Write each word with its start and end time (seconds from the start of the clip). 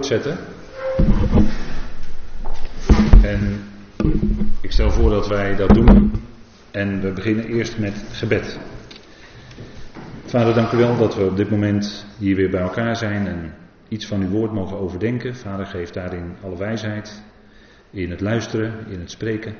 voortzetten. 0.00 0.38
En 3.22 3.62
ik 4.60 4.72
stel 4.72 4.90
voor 4.90 5.10
dat 5.10 5.28
wij 5.28 5.56
dat 5.56 5.74
doen. 5.74 6.12
En 6.70 7.00
we 7.00 7.12
beginnen 7.12 7.44
eerst 7.44 7.78
met 7.78 8.04
gebed. 8.12 8.58
Vader, 10.24 10.54
dank 10.54 10.72
u 10.72 10.76
wel 10.76 10.96
dat 10.96 11.14
we 11.14 11.24
op 11.24 11.36
dit 11.36 11.50
moment 11.50 12.06
hier 12.18 12.36
weer 12.36 12.50
bij 12.50 12.60
elkaar 12.60 12.96
zijn 12.96 13.26
en 13.26 13.54
iets 13.88 14.06
van 14.06 14.20
uw 14.20 14.28
woord 14.28 14.52
mogen 14.52 14.78
overdenken. 14.78 15.36
Vader, 15.36 15.66
geef 15.66 15.90
daarin 15.90 16.36
alle 16.42 16.56
wijsheid. 16.56 17.22
In 17.90 18.10
het 18.10 18.20
luisteren, 18.20 18.72
in 18.88 19.00
het 19.00 19.10
spreken. 19.10 19.54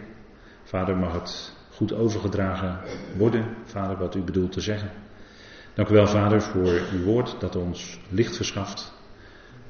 Vader, 0.65 0.97
mag 0.97 1.13
het 1.13 1.53
goed 1.71 1.95
overgedragen 1.95 2.79
worden. 3.17 3.45
Vader, 3.65 3.97
wat 3.97 4.15
u 4.15 4.21
bedoelt 4.21 4.53
te 4.53 4.61
zeggen. 4.61 4.91
Dank 5.75 5.89
u 5.89 5.95
wel, 5.95 6.07
Vader, 6.07 6.43
voor 6.43 6.81
uw 6.93 7.05
woord 7.05 7.37
dat 7.41 7.57
ons 7.57 8.01
licht 8.09 8.37
verschaft. 8.37 8.99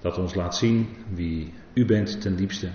Dat 0.00 0.18
ons 0.18 0.34
laat 0.34 0.56
zien 0.56 0.88
wie 1.14 1.52
u 1.72 1.84
bent 1.84 2.20
ten 2.20 2.36
diepste. 2.36 2.68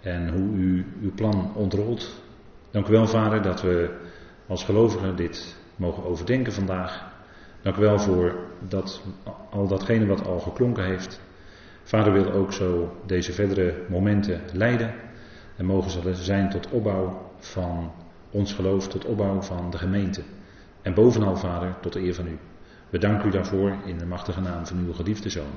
En 0.00 0.28
hoe 0.28 0.56
u 0.56 0.86
uw 1.02 1.12
plan 1.14 1.54
ontrolt. 1.54 2.22
Dank 2.70 2.88
u 2.88 2.92
wel, 2.92 3.06
Vader, 3.06 3.42
dat 3.42 3.62
we 3.62 3.90
als 4.46 4.64
gelovigen 4.64 5.16
dit 5.16 5.56
mogen 5.76 6.04
overdenken 6.04 6.52
vandaag. 6.52 7.14
Dank 7.62 7.76
u 7.76 7.80
wel 7.80 7.98
voor 7.98 8.34
dat, 8.68 9.02
al 9.50 9.66
datgene 9.66 10.06
wat 10.06 10.26
al 10.26 10.38
geklonken 10.38 10.84
heeft. 10.84 11.20
Vader 11.82 12.12
wil 12.12 12.32
ook 12.32 12.52
zo 12.52 12.96
deze 13.06 13.32
verdere 13.32 13.74
momenten 13.88 14.40
leiden. 14.52 14.94
En 15.56 15.64
mogen 15.64 15.90
ze 15.90 16.14
zijn 16.14 16.50
tot 16.50 16.70
opbouw 16.70 17.30
van 17.38 17.92
ons 18.30 18.52
geloof, 18.52 18.88
tot 18.88 19.04
opbouw 19.04 19.42
van 19.42 19.70
de 19.70 19.78
gemeente. 19.78 20.22
En 20.82 20.94
bovenal, 20.94 21.36
Vader, 21.36 21.74
tot 21.80 21.92
de 21.92 22.00
eer 22.00 22.14
van 22.14 22.26
u. 22.26 22.38
We 22.90 22.98
danken 22.98 23.28
u 23.28 23.30
daarvoor 23.30 23.76
in 23.84 23.98
de 23.98 24.06
machtige 24.06 24.40
naam 24.40 24.66
van 24.66 24.78
uw 24.78 24.92
geliefde 24.92 25.28
Zoon. 25.28 25.52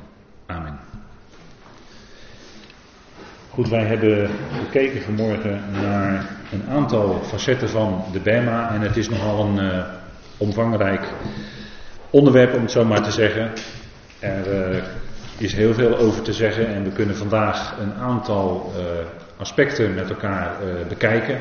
Amen. 0.50 0.80
Goed, 3.50 3.70
wij 3.70 3.86
hebben 3.86 4.30
gekeken 4.64 5.02
vanmorgen 5.02 5.64
naar 5.72 6.30
een 6.52 6.64
aantal 6.70 7.22
facetten 7.24 7.70
van 7.70 8.04
de 8.12 8.20
BEMA. 8.20 8.74
En 8.74 8.82
het 8.82 8.98
is 8.98 9.10
nogal 9.10 9.46
een 9.46 9.64
uh, 9.66 9.84
omvangrijk 10.38 11.08
onderwerp, 12.10 12.54
om 12.54 12.62
het 12.62 12.72
zo 12.72 12.86
maar 12.86 13.02
te 13.02 13.12
zeggen. 13.12 13.52
Er 14.20 14.72
uh, 14.72 14.84
is 15.38 15.54
heel 15.54 15.74
veel 15.74 15.98
over 15.98 16.22
te 16.22 16.34
zeggen 16.34 16.68
en 16.68 16.84
we 16.84 16.92
kunnen 16.92 17.16
vandaag 17.16 17.78
een 17.80 17.94
aantal 17.94 18.74
uh, 18.76 18.82
aspecten 19.38 19.94
met 19.94 20.10
elkaar 20.10 20.56
bekijken. 20.88 21.38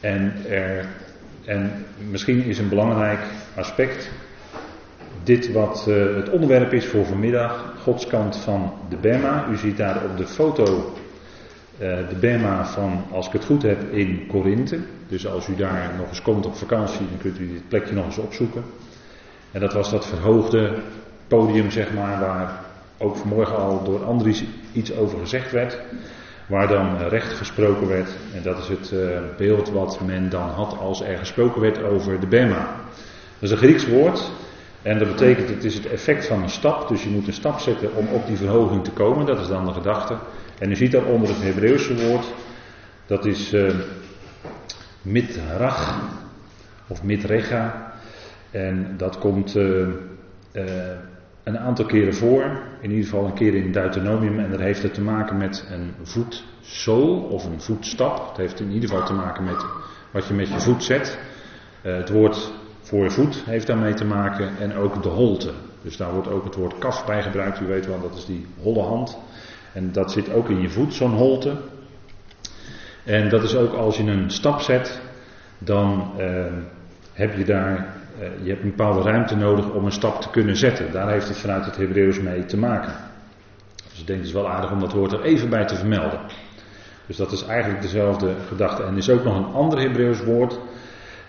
En, 0.00 0.34
er, 0.48 0.84
en 1.44 1.84
misschien 2.10 2.44
is 2.44 2.58
een 2.58 2.68
belangrijk 2.68 3.20
aspect 3.54 4.10
dit 5.24 5.52
wat 5.52 5.86
uh, 5.88 6.16
het 6.16 6.30
onderwerp 6.30 6.72
is 6.72 6.86
voor 6.86 7.04
vanmiddag, 7.04 7.74
Gods 7.82 8.06
kant 8.06 8.36
van 8.36 8.72
de 8.88 8.96
Bema. 8.96 9.46
U 9.50 9.56
ziet 9.56 9.76
daar 9.76 10.04
op 10.04 10.16
de 10.16 10.26
foto 10.26 10.64
uh, 10.64 12.08
de 12.08 12.16
Bema 12.20 12.66
van, 12.66 13.04
als 13.10 13.26
ik 13.26 13.32
het 13.32 13.44
goed 13.44 13.62
heb, 13.62 13.92
in 13.92 14.26
Korinthe. 14.26 14.78
Dus 15.08 15.26
als 15.26 15.48
u 15.48 15.56
daar 15.56 15.90
nog 15.98 16.08
eens 16.08 16.22
komt 16.22 16.46
op 16.46 16.56
vakantie, 16.56 17.06
dan 17.08 17.18
kunt 17.18 17.38
u 17.38 17.52
dit 17.52 17.68
plekje 17.68 17.94
nog 17.94 18.04
eens 18.04 18.18
opzoeken. 18.18 18.62
En 19.52 19.60
dat 19.60 19.72
was 19.72 19.90
dat 19.90 20.06
verhoogde 20.06 20.72
podium, 21.28 21.70
zeg 21.70 21.94
maar, 21.94 22.20
waar 22.20 22.60
ook 22.98 23.16
vanmorgen 23.16 23.56
al 23.56 23.84
door 23.84 24.04
Andries 24.04 24.44
iets 24.72 24.96
over 24.96 25.18
gezegd 25.18 25.52
werd. 25.52 25.78
Waar 26.46 26.68
dan 26.68 26.98
recht 27.08 27.32
gesproken 27.32 27.88
werd. 27.88 28.10
En 28.34 28.42
dat 28.42 28.58
is 28.58 28.68
het 28.68 28.90
uh, 28.92 29.18
beeld 29.36 29.70
wat 29.70 30.00
men 30.06 30.28
dan 30.28 30.48
had 30.48 30.78
als 30.78 31.02
er 31.02 31.18
gesproken 31.18 31.60
werd 31.60 31.82
over 31.82 32.20
de 32.20 32.26
Bema. 32.26 32.76
Dat 33.38 33.42
is 33.42 33.50
een 33.50 33.56
Grieks 33.56 33.86
woord. 33.86 34.30
En 34.84 34.98
dat 34.98 35.08
betekent, 35.08 35.48
het 35.48 35.64
is 35.64 35.74
het 35.74 35.86
effect 35.86 36.26
van 36.26 36.42
een 36.42 36.48
stap. 36.48 36.88
Dus 36.88 37.02
je 37.02 37.10
moet 37.10 37.26
een 37.26 37.32
stap 37.32 37.58
zetten 37.58 37.94
om 37.94 38.08
op 38.08 38.26
die 38.26 38.36
verhoging 38.36 38.84
te 38.84 38.90
komen. 38.90 39.26
Dat 39.26 39.40
is 39.40 39.46
dan 39.46 39.66
de 39.66 39.72
gedachte. 39.72 40.16
En 40.58 40.70
u 40.70 40.76
ziet 40.76 40.92
daaronder 40.92 41.28
het 41.28 41.42
Hebreeuwse 41.42 42.06
woord. 42.06 42.32
Dat 43.06 43.24
is 43.26 43.52
uh, 43.52 43.74
mitrach. 45.02 46.02
Of 46.86 47.02
mitrega. 47.02 47.92
En 48.50 48.94
dat 48.96 49.18
komt 49.18 49.56
uh, 49.56 49.88
uh, 50.52 50.64
een 51.44 51.58
aantal 51.58 51.84
keren 51.84 52.14
voor. 52.14 52.62
In 52.80 52.90
ieder 52.90 53.04
geval 53.04 53.24
een 53.24 53.34
keer 53.34 53.54
in 53.54 53.72
Deuteronomium. 53.72 54.38
En 54.38 54.50
dat 54.50 54.60
heeft 54.60 54.82
het 54.82 54.94
te 54.94 55.02
maken 55.02 55.36
met 55.36 55.66
een 55.70 55.94
voetzool 56.02 57.18
of 57.18 57.44
een 57.44 57.60
voetstap. 57.60 58.28
Het 58.28 58.36
heeft 58.36 58.60
in 58.60 58.70
ieder 58.70 58.88
geval 58.88 59.06
te 59.06 59.14
maken 59.14 59.44
met 59.44 59.64
wat 60.10 60.26
je 60.26 60.34
met 60.34 60.48
je 60.48 60.60
voet 60.60 60.84
zet. 60.84 61.18
het 61.82 62.10
woord 62.10 62.52
voor 62.84 63.10
voet 63.10 63.42
heeft 63.44 63.66
daarmee 63.66 63.94
te 63.94 64.04
maken 64.04 64.58
en 64.58 64.74
ook 64.74 65.02
de 65.02 65.08
holte. 65.08 65.52
Dus 65.82 65.96
daar 65.96 66.12
wordt 66.12 66.28
ook 66.28 66.44
het 66.44 66.54
woord 66.54 66.78
kaf 66.78 67.06
bij 67.06 67.22
gebruikt. 67.22 67.60
U 67.60 67.66
weet 67.66 67.86
wel, 67.86 68.00
dat 68.00 68.16
is 68.16 68.26
die 68.26 68.46
holle 68.62 68.82
hand. 68.82 69.18
En 69.72 69.92
dat 69.92 70.12
zit 70.12 70.32
ook 70.32 70.48
in 70.48 70.60
je 70.60 70.70
voet, 70.70 70.94
zo'n 70.94 71.14
holte. 71.14 71.56
En 73.04 73.28
dat 73.28 73.42
is 73.42 73.56
ook 73.56 73.74
als 73.74 73.96
je 73.96 74.02
een 74.02 74.30
stap 74.30 74.60
zet, 74.60 75.00
dan 75.58 76.12
uh, 76.18 76.44
heb 77.12 77.36
je 77.36 77.44
daar 77.44 77.94
uh, 78.20 78.26
je 78.42 78.50
hebt 78.50 78.62
een 78.62 78.70
bepaalde 78.76 79.02
ruimte 79.02 79.36
nodig 79.36 79.70
om 79.70 79.84
een 79.84 79.92
stap 79.92 80.20
te 80.20 80.30
kunnen 80.30 80.56
zetten. 80.56 80.92
Daar 80.92 81.10
heeft 81.10 81.28
het 81.28 81.36
vanuit 81.36 81.64
het 81.64 81.76
Hebreeuws 81.76 82.20
mee 82.20 82.44
te 82.44 82.56
maken. 82.56 82.94
Dus 83.90 84.00
ik 84.00 84.06
denk 84.06 84.18
het 84.18 84.28
is 84.28 84.34
wel 84.34 84.48
aardig 84.48 84.70
om 84.70 84.80
dat 84.80 84.92
woord 84.92 85.12
er 85.12 85.22
even 85.22 85.50
bij 85.50 85.64
te 85.64 85.76
vermelden. 85.76 86.20
Dus 87.06 87.16
dat 87.16 87.32
is 87.32 87.44
eigenlijk 87.44 87.82
dezelfde 87.82 88.34
gedachte. 88.48 88.82
En 88.82 88.92
er 88.92 88.96
is 88.96 89.10
ook 89.10 89.24
nog 89.24 89.36
een 89.36 89.52
ander 89.52 89.80
Hebreeuws 89.80 90.24
woord. 90.24 90.58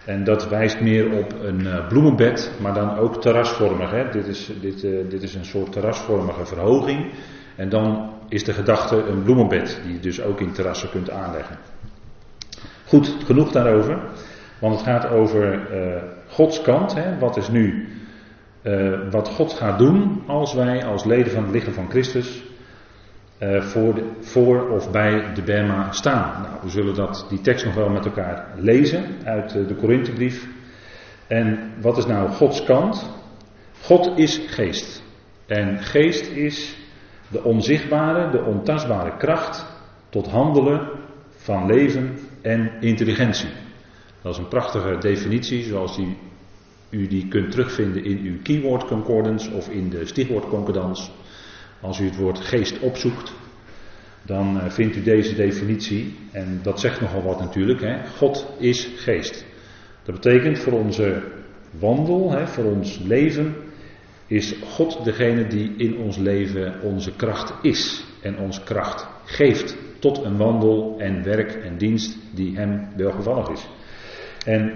En 0.06 0.24
dat 0.24 0.50
wijst 0.50 0.82
meer 0.82 1.12
op 1.12 1.34
een 1.44 1.60
uh, 1.60 1.88
bloemenbed, 1.88 2.52
maar 2.62 2.74
dan 2.74 2.98
ook 2.98 3.22
terrasvormig. 3.22 3.92
Hè? 3.92 4.10
Dit, 4.10 4.28
is, 4.28 4.52
dit, 4.62 4.84
uh, 4.84 5.10
dit 5.10 5.24
is 5.24 5.36
een 5.36 5.46
soort 5.46 5.72
terrasvormige 5.72 6.46
verhoging. 6.46 7.12
En 7.56 7.70
dan 7.70 8.10
is 8.30 8.44
de 8.44 8.54
gedachte 8.54 8.96
een 8.96 9.24
bloemenbed, 9.24 9.80
die 9.84 9.94
je 9.94 10.00
dus 10.00 10.22
ook 10.22 10.40
in 10.40 10.52
terrassen 10.52 10.90
kunt 10.90 11.10
aanleggen. 11.10 11.58
Goed, 12.86 13.16
genoeg 13.26 13.52
daarover. 13.52 14.00
Want 14.60 14.76
het 14.76 14.84
gaat 14.84 15.10
over 15.10 15.54
uh, 15.54 16.02
Gods 16.28 16.62
kant. 16.62 16.94
Hè? 16.94 17.20
Wat 17.20 17.38
is 17.38 17.50
nu 17.50 17.88
wat 19.12 19.30
God 19.30 19.54
gaat 19.54 19.78
doen 19.78 20.24
als 20.28 20.54
wij 20.54 20.86
als 20.86 21.04
leden 21.04 21.32
van 21.32 21.44
het 21.44 21.52
lichaam 21.52 21.74
van 21.74 21.90
Christus 21.90 22.45
uh, 23.40 23.62
voor, 23.62 24.04
voor, 24.20 24.70
of 24.70 24.92
bij 24.92 25.34
de 25.34 25.42
Bema 25.42 25.92
staan. 25.92 26.42
Nou, 26.42 26.54
we 26.62 26.70
zullen 26.70 26.96
dat, 26.96 27.26
die 27.30 27.42
tekst 27.42 27.66
nog 27.66 27.74
wel 27.74 27.90
met 27.90 28.06
elkaar 28.06 28.48
lezen 28.56 29.04
uit 29.24 29.56
uh, 29.56 29.68
de 29.68 29.76
Korinthebrief. 29.76 30.48
En 31.28 31.72
wat 31.82 31.98
is 31.98 32.06
nou 32.06 32.30
Gods 32.30 32.64
kant? 32.64 33.10
God 33.82 34.18
is 34.18 34.42
geest. 34.48 35.04
En 35.46 35.80
geest 35.80 36.32
is 36.32 36.78
de 37.28 37.44
onzichtbare, 37.44 38.32
de 38.32 38.44
ontastbare 38.44 39.18
kracht 39.18 39.66
tot 40.10 40.28
handelen 40.28 40.90
van 41.36 41.66
leven 41.66 42.18
en 42.42 42.72
intelligentie. 42.80 43.50
Dat 44.22 44.34
is 44.34 44.40
een 44.40 44.48
prachtige 44.48 44.98
definitie, 44.98 45.64
zoals 45.64 45.96
die, 45.96 46.18
u 46.90 47.08
die 47.08 47.28
kunt 47.28 47.52
terugvinden 47.52 48.04
in 48.04 48.18
uw 48.18 48.42
keyword 48.42 48.86
concordance 48.86 49.52
of 49.52 49.70
in 49.70 49.90
de 49.90 50.06
stichwoordconcordance. 50.06 51.12
Als 51.86 52.00
u 52.00 52.06
het 52.06 52.16
woord 52.16 52.40
geest 52.40 52.80
opzoekt, 52.80 53.34
dan 54.22 54.72
vindt 54.72 54.96
u 54.96 55.04
deze 55.04 55.36
definitie. 55.36 56.16
En 56.32 56.60
dat 56.64 56.80
zegt 56.80 57.02
nogal 57.02 57.24
wat 57.24 57.40
natuurlijk. 57.40 57.82
Hè? 57.82 58.08
God 58.08 58.48
is 58.60 58.90
geest. 58.96 59.46
Dat 60.04 60.16
betekent 60.16 60.60
voor 60.60 60.74
onze 60.74 61.24
wandel, 61.80 62.32
hè, 62.32 62.48
voor 62.48 62.64
ons 62.64 63.00
leven, 63.00 63.56
is 64.28 64.56
God 64.64 65.04
degene 65.04 65.48
die 65.48 65.74
in 65.78 65.98
ons 65.98 66.18
leven 66.18 66.82
onze 66.82 67.16
kracht 67.16 67.54
is. 67.62 68.06
En 68.22 68.40
ons 68.40 68.64
kracht 68.64 69.08
geeft 69.26 69.78
tot 70.00 70.24
een 70.24 70.38
wandel 70.38 70.96
en 71.00 71.24
werk 71.24 71.54
en 71.54 71.78
dienst 71.78 72.18
die 72.34 72.56
hem 72.56 72.88
welgevallig 72.96 73.50
is. 73.50 73.68
En 74.46 74.74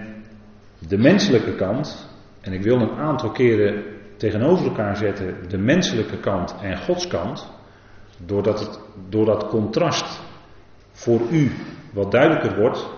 de 0.87 0.97
menselijke 0.97 1.55
kant, 1.55 2.09
en 2.41 2.53
ik 2.53 2.61
wil 2.61 2.81
een 2.81 2.97
aantal 2.97 3.31
keren 3.31 3.83
tegenover 4.19 4.65
elkaar 4.65 4.97
zetten 4.97 5.35
de 5.47 5.57
menselijke 5.57 6.19
kant 6.19 6.55
en 6.61 6.77
Gods 6.77 7.07
kant, 7.07 7.51
doordat, 8.25 8.59
het, 8.59 8.79
door 9.09 9.25
dat 9.25 9.47
contrast 9.47 10.21
voor 10.91 11.21
u 11.31 11.51
wat 11.93 12.11
duidelijker 12.11 12.59
wordt. 12.59 12.89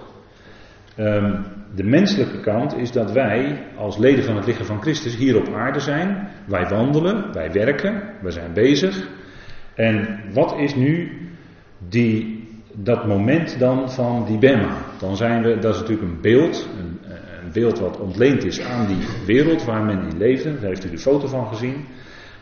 Um, 0.97 1.45
de 1.75 1.83
menselijke 1.83 2.39
kant 2.39 2.77
is 2.77 2.91
dat 2.91 3.11
wij 3.11 3.67
als 3.77 3.97
leden 3.97 4.23
van 4.23 4.35
het 4.35 4.45
lichaam 4.45 4.65
van 4.65 4.81
Christus 4.81 5.15
hier 5.15 5.37
op 5.37 5.53
aarde 5.53 5.79
zijn. 5.79 6.29
Wij 6.47 6.67
wandelen, 6.69 7.33
wij 7.33 7.51
werken, 7.51 8.03
wij 8.21 8.31
zijn 8.31 8.53
bezig. 8.53 9.07
En 9.75 10.19
wat 10.33 10.57
is 10.57 10.75
nu 10.75 11.11
die, 11.89 12.47
dat 12.73 13.07
moment 13.07 13.59
dan 13.59 13.91
van 13.91 14.25
die 14.25 14.37
Bema? 14.37 14.77
Dan 14.99 15.15
zijn 15.15 15.43
we, 15.43 15.59
dat 15.59 15.73
is 15.73 15.79
natuurlijk 15.79 16.07
een 16.07 16.21
beeld, 16.21 16.69
een, 16.79 16.99
beeld 17.53 17.79
wat 17.79 17.99
ontleend 17.99 18.43
is 18.43 18.61
aan 18.61 18.87
die 18.87 19.07
wereld 19.25 19.63
waar 19.63 19.83
men 19.83 20.09
in 20.09 20.17
leefde. 20.17 20.53
Daar 20.53 20.69
heeft 20.69 20.85
u 20.85 20.89
de 20.89 20.97
foto 20.97 21.27
van 21.27 21.47
gezien. 21.47 21.85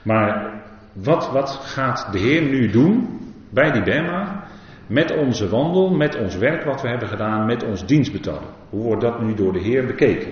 Maar 0.04 0.62
wat, 0.94 1.32
wat 1.32 1.50
gaat 1.50 2.08
de 2.12 2.20
Heer 2.20 2.42
nu 2.42 2.70
doen 2.70 3.20
bij 3.50 3.72
die 3.72 3.84
Bema? 3.84 4.44
Met 4.88 5.18
onze 5.18 5.50
wandel, 5.50 5.90
met 5.90 6.16
ons 6.16 6.38
werk 6.38 6.64
wat 6.64 6.82
we 6.82 6.88
hebben 6.88 7.08
gedaan, 7.08 7.46
met 7.46 7.64
ons 7.64 7.86
dienstbetoon. 7.86 8.44
Hoe 8.70 8.84
wordt 8.84 9.02
dat 9.02 9.22
nu 9.22 9.34
door 9.34 9.54
de 9.54 9.62
Heer 9.62 9.86
bekeken? 9.86 10.32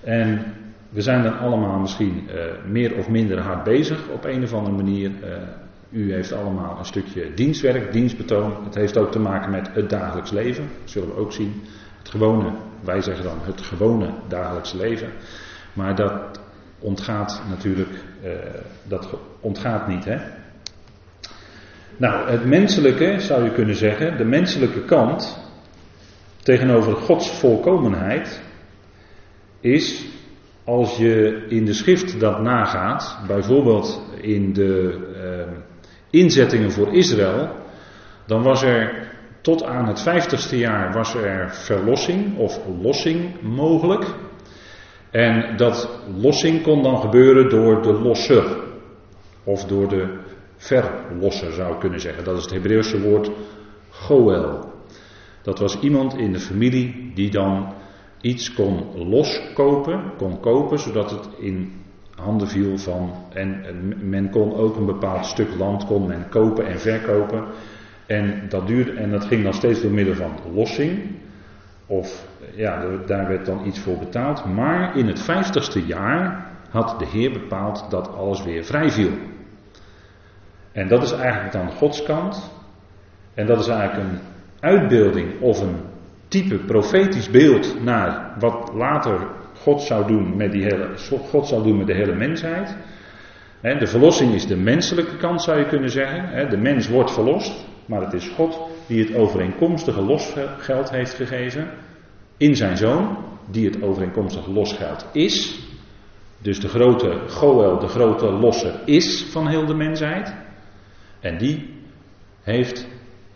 En 0.00 0.54
we 0.88 1.00
zijn 1.00 1.22
dan 1.22 1.38
allemaal 1.38 1.78
misschien 1.78 2.28
uh, 2.28 2.42
meer 2.66 2.96
of 2.96 3.08
minder 3.08 3.40
hard 3.40 3.64
bezig 3.64 4.08
op 4.08 4.24
een 4.24 4.42
of 4.42 4.52
andere 4.52 4.76
manier. 4.76 5.10
Uh, 5.10 5.36
u 5.90 6.12
heeft 6.12 6.32
allemaal 6.32 6.78
een 6.78 6.84
stukje 6.84 7.34
dienstwerk, 7.34 7.92
dienstbetoon. 7.92 8.64
Het 8.64 8.74
heeft 8.74 8.98
ook 8.98 9.10
te 9.10 9.18
maken 9.18 9.50
met 9.50 9.70
het 9.72 9.90
dagelijks 9.90 10.30
leven. 10.30 10.64
Dat 10.80 10.90
zullen 10.90 11.08
we 11.08 11.16
ook 11.16 11.32
zien. 11.32 11.62
Het 12.02 12.10
gewone, 12.10 12.52
wij 12.80 13.00
zeggen 13.00 13.24
dan 13.24 13.38
het 13.42 13.60
gewone 13.60 14.10
dagelijks 14.28 14.72
leven. 14.72 15.12
Maar 15.72 15.96
dat 15.96 16.40
ontgaat 16.78 17.42
natuurlijk, 17.48 18.04
uh, 18.24 18.30
dat 18.82 19.08
ontgaat 19.40 19.88
niet. 19.88 20.04
Hè? 20.04 20.16
Nou, 21.96 22.30
het 22.30 22.44
menselijke 22.44 23.20
zou 23.20 23.44
je 23.44 23.52
kunnen 23.52 23.76
zeggen, 23.76 24.16
de 24.16 24.24
menselijke 24.24 24.84
kant 24.84 25.38
tegenover 26.42 26.96
Gods 26.96 27.30
volkomenheid 27.30 28.42
is 29.60 30.04
als 30.64 30.96
je 30.96 31.44
in 31.48 31.64
de 31.64 31.72
schrift 31.72 32.20
dat 32.20 32.40
nagaat, 32.40 33.18
bijvoorbeeld 33.26 34.02
in 34.20 34.52
de 34.52 34.98
uh, 35.16 35.52
inzettingen 36.10 36.72
voor 36.72 36.94
Israël, 36.94 37.56
dan 38.26 38.42
was 38.42 38.62
er 38.62 39.10
tot 39.42 39.64
aan 39.64 39.86
het 39.86 40.00
vijftigste 40.00 40.58
jaar 40.58 40.92
was 40.92 41.14
er 41.14 41.50
verlossing 41.50 42.36
of 42.36 42.60
lossing 42.82 43.40
mogelijk. 43.40 44.04
En 45.10 45.56
dat 45.56 46.00
lossing 46.16 46.62
kon 46.62 46.82
dan 46.82 47.00
gebeuren 47.00 47.50
door 47.50 47.82
de 47.82 47.92
losser. 47.92 48.44
Of 49.44 49.64
door 49.64 49.88
de 49.88 50.18
verlosser 50.56 51.52
zou 51.52 51.72
ik 51.72 51.80
kunnen 51.80 52.00
zeggen. 52.00 52.24
Dat 52.24 52.36
is 52.36 52.42
het 52.42 52.52
Hebreeuwse 52.52 53.00
woord 53.00 53.30
goel. 53.88 54.70
Dat 55.42 55.58
was 55.58 55.80
iemand 55.80 56.16
in 56.16 56.32
de 56.32 56.40
familie 56.40 57.12
die 57.14 57.30
dan 57.30 57.72
iets 58.20 58.54
kon 58.54 59.08
loskopen, 59.08 60.12
kon 60.16 60.40
kopen, 60.40 60.78
zodat 60.78 61.10
het 61.10 61.28
in 61.38 61.72
handen 62.14 62.48
viel 62.48 62.78
van. 62.78 63.12
En 63.32 63.64
men 64.10 64.30
kon 64.30 64.54
ook 64.54 64.76
een 64.76 64.86
bepaald 64.86 65.26
stuk 65.26 65.54
land 65.58 65.86
kon 65.86 66.06
men 66.06 66.28
kopen 66.28 66.66
en 66.66 66.80
verkopen. 66.80 67.44
En 68.12 68.42
dat, 68.48 68.66
duurde, 68.66 68.92
en 68.92 69.22
ging 69.22 69.42
dan 69.42 69.54
steeds 69.54 69.82
door 69.82 69.90
middel 69.90 70.14
van 70.14 70.32
lossing. 70.54 71.00
Of 71.86 72.26
ja, 72.54 72.84
daar 73.06 73.28
werd 73.28 73.46
dan 73.46 73.66
iets 73.66 73.78
voor 73.78 73.98
betaald. 73.98 74.44
Maar 74.44 74.96
in 74.96 75.06
het 75.06 75.20
vijftigste 75.20 75.86
jaar 75.86 76.46
had 76.70 76.98
de 76.98 77.06
Heer 77.06 77.32
bepaald 77.32 77.86
dat 77.90 78.14
alles 78.14 78.42
weer 78.44 78.64
vrij 78.64 78.90
viel. 78.90 79.10
En 80.72 80.88
dat 80.88 81.02
is 81.02 81.12
eigenlijk 81.12 81.52
dan 81.52 81.70
Gods 81.70 82.02
kant. 82.02 82.50
En 83.34 83.46
dat 83.46 83.60
is 83.60 83.68
eigenlijk 83.68 84.08
een 84.08 84.18
uitbeelding 84.60 85.40
of 85.40 85.60
een 85.60 85.76
type 86.28 86.58
profetisch 86.58 87.30
beeld 87.30 87.82
naar 87.84 88.34
wat 88.38 88.70
later 88.74 89.26
God 89.62 89.80
zou 89.80 90.06
doen 90.06 90.36
met, 90.36 90.52
die 90.52 90.62
hele, 90.62 90.88
God 91.30 91.46
zou 91.46 91.62
doen 91.62 91.76
met 91.76 91.86
de 91.86 91.94
hele 91.94 92.14
mensheid. 92.14 92.76
De 93.60 93.86
verlossing 93.86 94.34
is 94.34 94.46
de 94.46 94.56
menselijke 94.56 95.16
kant, 95.16 95.42
zou 95.42 95.58
je 95.58 95.66
kunnen 95.66 95.90
zeggen. 95.90 96.50
De 96.50 96.56
mens 96.56 96.88
wordt 96.88 97.12
verlost, 97.12 97.70
maar 97.92 98.00
het 98.00 98.12
is 98.12 98.28
God 98.28 98.60
die 98.86 99.04
het 99.04 99.14
overeenkomstige 99.14 100.02
losgeld 100.02 100.90
heeft 100.90 101.14
gegeven 101.14 101.70
in 102.36 102.56
zijn 102.56 102.76
zoon, 102.76 103.16
die 103.50 103.66
het 103.70 103.82
overeenkomstige 103.82 104.50
losgeld 104.50 105.06
is. 105.12 105.60
Dus 106.38 106.60
de 106.60 106.68
grote 106.68 107.22
Goel, 107.28 107.78
de 107.78 107.86
grote 107.86 108.30
losser, 108.30 108.80
is 108.84 109.24
van 109.30 109.48
heel 109.48 109.66
de 109.66 109.74
mensheid. 109.74 110.34
En 111.20 111.38
die 111.38 111.74
heeft 112.42 112.88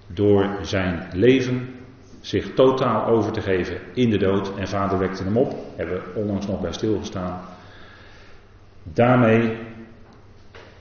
door 0.06 0.58
zijn 0.62 1.08
leven 1.12 1.74
zich 2.20 2.54
totaal 2.54 3.06
over 3.06 3.32
te 3.32 3.40
geven 3.40 3.80
in 3.94 4.10
de 4.10 4.18
dood. 4.18 4.56
En 4.58 4.68
vader 4.68 4.98
wekte 4.98 5.22
hem 5.22 5.36
op. 5.36 5.54
Hebben 5.76 5.94
we 5.94 6.20
onlangs 6.20 6.46
nog 6.46 6.60
bij 6.60 6.72
stilgestaan. 6.72 7.40
Daarmee 8.82 9.56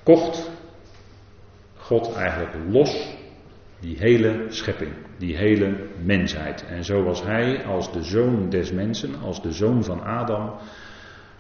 kocht 0.04 0.52
God 1.76 2.14
eigenlijk 2.14 2.56
los 2.70 3.24
die 3.86 3.98
hele 4.00 4.46
schepping, 4.50 4.92
die 5.18 5.38
hele 5.38 5.76
mensheid. 6.04 6.66
En 6.70 6.84
zo 6.84 7.04
was 7.04 7.24
hij 7.24 7.66
als 7.66 7.92
de 7.92 8.04
zoon 8.04 8.50
des 8.50 8.72
mensen, 8.72 9.10
als 9.24 9.42
de 9.42 9.52
zoon 9.52 9.84
van 9.84 10.04
Adam, 10.04 10.54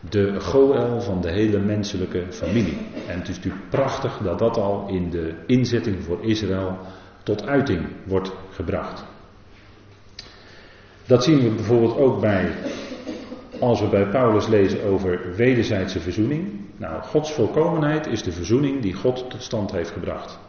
de 0.10 0.40
Goel 0.40 1.00
van 1.00 1.22
de 1.22 1.32
hele 1.32 1.60
menselijke 1.60 2.24
familie. 2.30 2.78
En 3.08 3.20
het 3.20 3.28
is 3.28 3.36
natuurlijk 3.36 3.70
prachtig 3.70 4.18
dat 4.24 4.40
dat 4.40 4.58
al 4.58 4.88
in 4.88 5.10
de 5.10 5.34
inzetting 5.46 6.04
voor 6.04 6.24
Israël 6.24 6.78
tot 7.24 7.48
uiting 7.48 7.82
wordt 8.04 8.32
gebracht. 8.52 9.06
Dat 11.06 11.24
zien 11.24 11.40
we 11.40 11.50
bijvoorbeeld 11.50 11.98
ook 11.98 12.22
bij, 12.22 12.52
als 13.60 13.82
we 13.82 13.88
bij 13.88 14.10
Paulus 14.10 14.48
lezen 14.48 14.84
over 14.84 15.36
wederzijdse 15.36 16.00
verzoening. 16.00 16.52
Nou, 16.78 17.04
Gods 17.04 17.32
volkomenheid 17.32 18.08
is 18.08 18.24
de 18.24 18.32
verzoening 18.32 18.82
die 18.82 18.94
God 18.94 19.30
tot 19.30 19.44
stand 19.44 19.72
heeft 19.72 19.92
gebracht. 19.92 20.40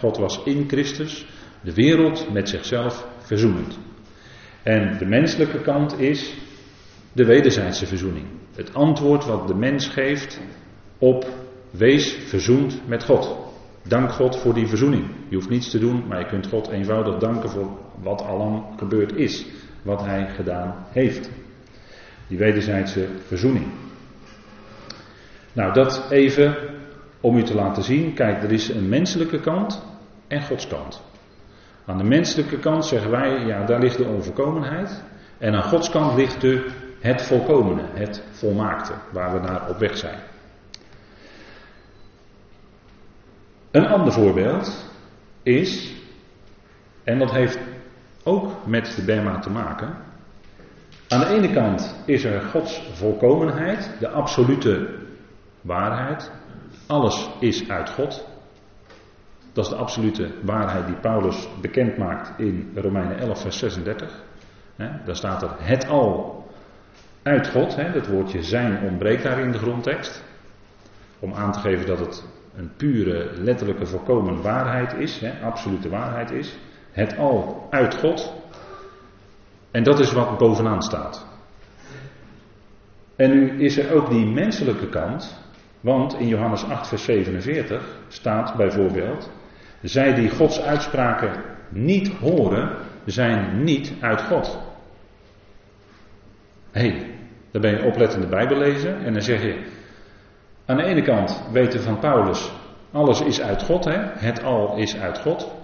God 0.00 0.16
was 0.16 0.42
in 0.44 0.64
Christus 0.68 1.26
de 1.62 1.74
wereld 1.74 2.32
met 2.32 2.48
zichzelf 2.48 3.06
verzoenend. 3.18 3.78
En 4.62 4.98
de 4.98 5.06
menselijke 5.06 5.60
kant 5.60 5.98
is 5.98 6.34
de 7.12 7.24
wederzijdse 7.24 7.86
verzoening. 7.86 8.26
Het 8.54 8.74
antwoord 8.74 9.24
wat 9.24 9.48
de 9.48 9.54
mens 9.54 9.88
geeft 9.88 10.40
op 10.98 11.26
wees 11.70 12.12
verzoend 12.12 12.88
met 12.88 13.04
God. 13.04 13.36
Dank 13.82 14.12
God 14.12 14.36
voor 14.36 14.54
die 14.54 14.66
verzoening. 14.66 15.04
Je 15.28 15.34
hoeft 15.34 15.48
niets 15.48 15.70
te 15.70 15.78
doen, 15.78 16.06
maar 16.06 16.18
je 16.18 16.26
kunt 16.26 16.46
God 16.46 16.68
eenvoudig 16.68 17.18
danken 17.18 17.50
voor 17.50 17.68
wat 18.02 18.22
allang 18.22 18.64
gebeurd 18.76 19.14
is 19.14 19.46
wat 19.82 20.04
hij 20.04 20.28
gedaan 20.28 20.86
heeft. 20.90 21.30
Die 22.26 22.38
wederzijdse 22.38 23.06
verzoening. 23.26 23.66
Nou, 25.52 25.72
dat 25.72 26.10
even 26.10 26.56
om 27.20 27.36
u 27.36 27.42
te 27.42 27.54
laten 27.54 27.82
zien. 27.82 28.14
Kijk, 28.14 28.42
er 28.42 28.52
is 28.52 28.68
een 28.68 28.88
menselijke 28.88 29.40
kant 29.40 29.82
en 30.26 30.42
Gods 30.42 30.68
kant. 30.68 31.02
Aan 31.88 31.98
de 31.98 32.04
menselijke 32.04 32.58
kant 32.58 32.86
zeggen 32.86 33.10
wij, 33.10 33.46
ja, 33.46 33.64
daar 33.64 33.80
ligt 33.80 33.96
de 33.96 34.04
onvolkomenheid. 34.04 35.02
En 35.38 35.54
aan 35.54 35.62
Gods 35.62 35.90
kant 35.90 36.16
ligt 36.16 36.40
de, 36.40 36.70
het 37.00 37.22
volkomene, 37.22 37.82
het 37.94 38.24
volmaakte, 38.30 38.92
waar 39.12 39.32
we 39.32 39.38
naar 39.38 39.68
op 39.68 39.78
weg 39.78 39.96
zijn. 39.96 40.18
Een 43.70 43.86
ander 43.86 44.12
voorbeeld 44.12 44.92
is, 45.42 45.94
en 47.04 47.18
dat 47.18 47.30
heeft 47.30 47.58
ook 48.24 48.66
met 48.66 48.94
de 48.96 49.04
Bema 49.04 49.38
te 49.38 49.50
maken. 49.50 49.96
Aan 51.08 51.20
de 51.20 51.26
ene 51.26 51.52
kant 51.52 52.02
is 52.04 52.24
er 52.24 52.42
Gods 52.42 52.82
volkomenheid, 52.92 53.90
de 54.00 54.08
absolute 54.08 54.98
waarheid. 55.60 56.30
Alles 56.86 57.28
is 57.40 57.68
uit 57.68 57.90
God. 57.90 58.27
Dat 59.58 59.66
is 59.66 59.72
de 59.72 59.78
absolute 59.78 60.30
waarheid 60.42 60.86
die 60.86 60.94
Paulus 60.94 61.48
bekend 61.60 61.96
maakt 61.96 62.38
in 62.38 62.72
Romeinen 62.74 63.18
11, 63.18 63.40
vers 63.40 63.58
36. 63.58 64.24
daar 64.76 65.16
staat 65.16 65.42
er 65.42 65.50
het 65.58 65.88
al 65.88 66.44
uit 67.22 67.48
God. 67.48 67.76
dat 67.92 68.06
woordje 68.06 68.42
zijn 68.42 68.82
ontbreekt 68.82 69.22
daar 69.22 69.38
in 69.38 69.52
de 69.52 69.58
grondtekst. 69.58 70.24
Om 71.18 71.34
aan 71.34 71.52
te 71.52 71.58
geven 71.58 71.86
dat 71.86 71.98
het 71.98 72.24
een 72.56 72.70
pure, 72.76 73.30
letterlijke, 73.34 73.86
volkomen 73.86 74.42
waarheid 74.42 74.94
is, 74.94 75.22
absolute 75.42 75.88
waarheid 75.88 76.30
is. 76.30 76.58
Het 76.92 77.16
al 77.16 77.66
uit 77.70 77.94
God. 77.94 78.32
En 79.70 79.82
dat 79.82 80.00
is 80.00 80.12
wat 80.12 80.38
bovenaan 80.38 80.82
staat. 80.82 81.26
En 83.16 83.30
nu 83.30 83.60
is 83.64 83.78
er 83.78 83.94
ook 83.94 84.10
die 84.10 84.26
menselijke 84.26 84.88
kant. 84.88 85.46
Want 85.80 86.14
in 86.14 86.28
Johannes 86.28 86.64
8, 86.64 86.88
vers 86.88 87.04
47 87.04 87.98
staat 88.08 88.54
bijvoorbeeld: 88.56 89.30
Zij 89.82 90.14
die 90.14 90.30
Gods 90.30 90.60
uitspraken 90.60 91.44
niet 91.68 92.08
horen, 92.08 92.76
zijn 93.04 93.62
niet 93.64 93.92
uit 94.00 94.22
God. 94.22 94.58
Hé, 96.70 96.88
hey, 96.88 97.06
dan 97.50 97.60
ben 97.60 97.70
je 97.70 97.84
oplettende 97.84 98.26
Bijbel 98.26 98.58
lezen 98.58 99.04
en 99.04 99.12
dan 99.12 99.22
zeg 99.22 99.42
je: 99.42 99.64
Aan 100.66 100.76
de 100.76 100.84
ene 100.84 101.02
kant 101.02 101.42
weten 101.52 101.82
van 101.82 101.98
Paulus, 101.98 102.52
alles 102.92 103.20
is 103.20 103.40
uit 103.40 103.62
God, 103.62 103.84
hè? 103.84 103.98
het 103.98 104.42
al 104.44 104.76
is 104.76 104.96
uit 104.96 105.18
God. 105.18 105.56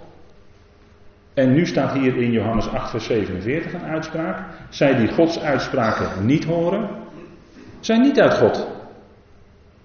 En 1.35 1.53
nu 1.53 1.67
staat 1.67 1.93
hier 1.93 2.17
in 2.17 2.31
Johannes 2.31 2.69
8, 2.69 2.91
vers 2.91 3.05
47 3.05 3.73
een 3.73 3.85
uitspraak. 3.85 4.47
Zij 4.69 4.97
die 4.97 5.09
Gods 5.09 5.41
uitspraken 5.41 6.27
niet 6.27 6.45
horen, 6.45 6.91
zijn 7.81 8.01
niet 8.01 8.21
uit 8.21 8.35
God. 8.35 8.69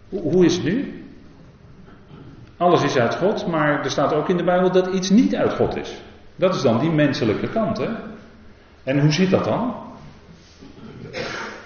Hoe 0.09 0.45
is 0.45 0.55
het 0.55 0.63
nu? 0.63 0.98
Alles 2.59 2.83
is 2.83 2.97
uit 2.97 3.15
God, 3.15 3.47
maar 3.47 3.83
er 3.83 3.91
staat 3.91 4.13
ook 4.13 4.29
in 4.29 4.37
de 4.37 4.43
Bijbel 4.43 4.71
dat 4.71 4.87
iets 4.87 5.09
niet 5.09 5.35
uit 5.35 5.53
God 5.53 5.75
is. 5.75 6.01
Dat 6.35 6.55
is 6.55 6.61
dan 6.61 6.79
die 6.79 6.91
menselijke 6.91 7.49
kant. 7.49 7.77
Hè? 7.77 7.87
En 8.83 8.99
hoe 8.99 9.11
zit 9.11 9.29
dat 9.29 9.43
dan? 9.43 9.75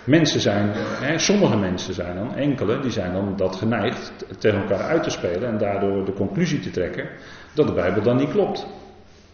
Mensen 0.04 0.40
zijn, 0.40 0.72
hè, 0.76 1.18
sommige 1.18 1.58
mensen 1.58 1.94
zijn 1.94 2.16
dan, 2.16 2.36
enkele, 2.36 2.80
die 2.80 2.92
zijn 2.92 3.14
dan 3.14 3.34
dat 3.38 3.56
geneigd 3.56 4.26
tegen 4.38 4.62
elkaar 4.62 4.82
uit 4.82 5.04
te 5.04 5.10
spelen 5.10 5.50
en 5.50 5.58
daardoor 5.58 6.06
de 6.06 6.14
conclusie 6.14 6.60
te 6.60 6.72
trekken 6.72 7.10
dat 7.54 7.68
de 7.68 7.74
Bijbel 7.74 8.02
dan 8.02 8.18
niet 8.18 8.32
klopt. 8.32 8.68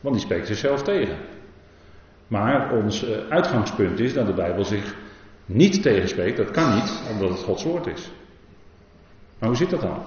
Want 0.02 0.16
die 0.16 0.24
spreekt 0.24 0.48
zichzelf 0.48 0.84
tegen. 0.84 1.18
Maar 2.28 2.74
ons 2.74 3.04
eh, 3.04 3.18
uitgangspunt 3.30 4.00
is 4.00 4.14
dat 4.14 4.26
de 4.26 4.34
Bijbel 4.34 4.66
zich 4.66 4.96
niet 5.46 5.82
tegenspreekt, 5.82 6.38
dat 6.38 6.52
kan 6.52 6.76
niet, 6.76 7.02
omdat 7.12 7.30
het 7.30 7.40
Gods 7.40 7.64
woord 7.64 7.88
is. 7.88 8.12
Maar 9.40 9.50
hoe 9.50 9.58
zit 9.58 9.70
dat 9.70 9.82
dan? 9.82 9.98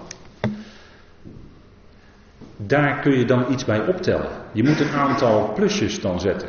Daar 2.66 3.00
kun 3.00 3.18
je 3.18 3.24
dan 3.24 3.44
iets 3.52 3.64
bij 3.64 3.86
optellen. 3.86 4.28
Je 4.52 4.64
moet 4.64 4.80
een 4.80 4.92
aantal 4.92 5.52
plusjes 5.52 6.00
dan 6.00 6.20
zetten. 6.20 6.48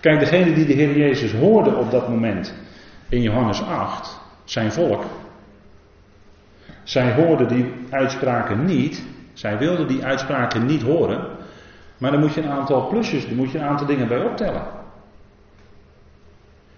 Kijk, 0.00 0.20
degene 0.20 0.52
die 0.52 0.66
de 0.66 0.72
Heer 0.72 0.96
Jezus 0.96 1.32
hoorde 1.32 1.74
op 1.74 1.90
dat 1.90 2.08
moment 2.08 2.54
in 3.08 3.22
Johannes 3.22 3.62
8, 3.62 4.20
zijn 4.44 4.72
volk, 4.72 5.04
zij 6.82 7.12
hoorden 7.12 7.48
die 7.48 7.72
uitspraken 7.90 8.64
niet, 8.64 9.02
zij 9.32 9.58
wilden 9.58 9.88
die 9.88 10.04
uitspraken 10.04 10.66
niet 10.66 10.82
horen, 10.82 11.26
maar 11.98 12.10
dan 12.10 12.20
moet 12.20 12.34
je 12.34 12.42
een 12.42 12.50
aantal 12.50 12.86
plusjes, 12.86 13.26
dan 13.26 13.36
moet 13.36 13.50
je 13.50 13.58
een 13.58 13.64
aantal 13.64 13.86
dingen 13.86 14.08
bij 14.08 14.24
optellen. 14.24 14.62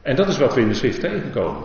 En 0.02 0.16
dat 0.16 0.28
is 0.28 0.38
wat 0.38 0.54
we 0.54 0.60
in 0.60 0.68
de 0.68 0.74
schrift 0.74 1.00
tegenkomen. 1.00 1.62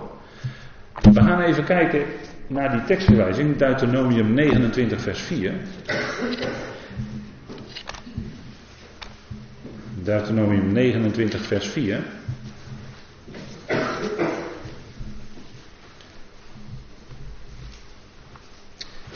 We 1.02 1.22
gaan 1.22 1.42
even 1.42 1.64
kijken 1.64 2.06
naar 2.50 2.72
die 2.72 2.84
tekstverwijzing, 2.84 3.58
Deuteronomium 3.58 4.34
29, 4.34 5.02
vers 5.02 5.22
4. 5.22 5.54
Deuteronomium 10.04 10.72
29, 10.72 11.46
vers 11.46 11.68
4. 11.68 12.04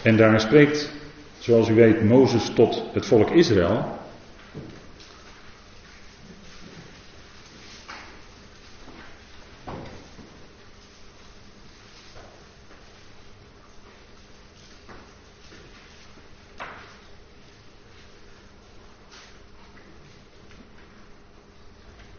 En 0.02 0.18
daar 0.18 0.40
spreekt, 0.40 0.92
zoals 1.40 1.70
u 1.70 1.74
weet, 1.74 2.04
Mozes 2.04 2.50
tot 2.50 2.84
het 2.94 3.06
volk 3.06 3.30
Israël. 3.30 4.02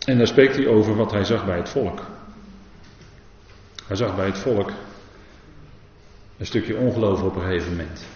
En 0.04 0.18
daar 0.18 0.26
spreekt 0.26 0.56
hij 0.56 0.66
over 0.66 0.96
wat 0.96 1.12
hij 1.12 1.24
zag 1.24 1.46
bij 1.46 1.56
het 1.56 1.68
volk. 1.68 2.02
Hij 3.86 3.96
zag 3.96 4.16
bij 4.16 4.26
het 4.26 4.38
volk 4.38 4.72
een 6.36 6.46
stukje 6.46 6.76
ongeloof 6.76 7.22
op 7.22 7.36
een 7.36 7.42
gegeven 7.42 7.70
moment. 7.70 8.06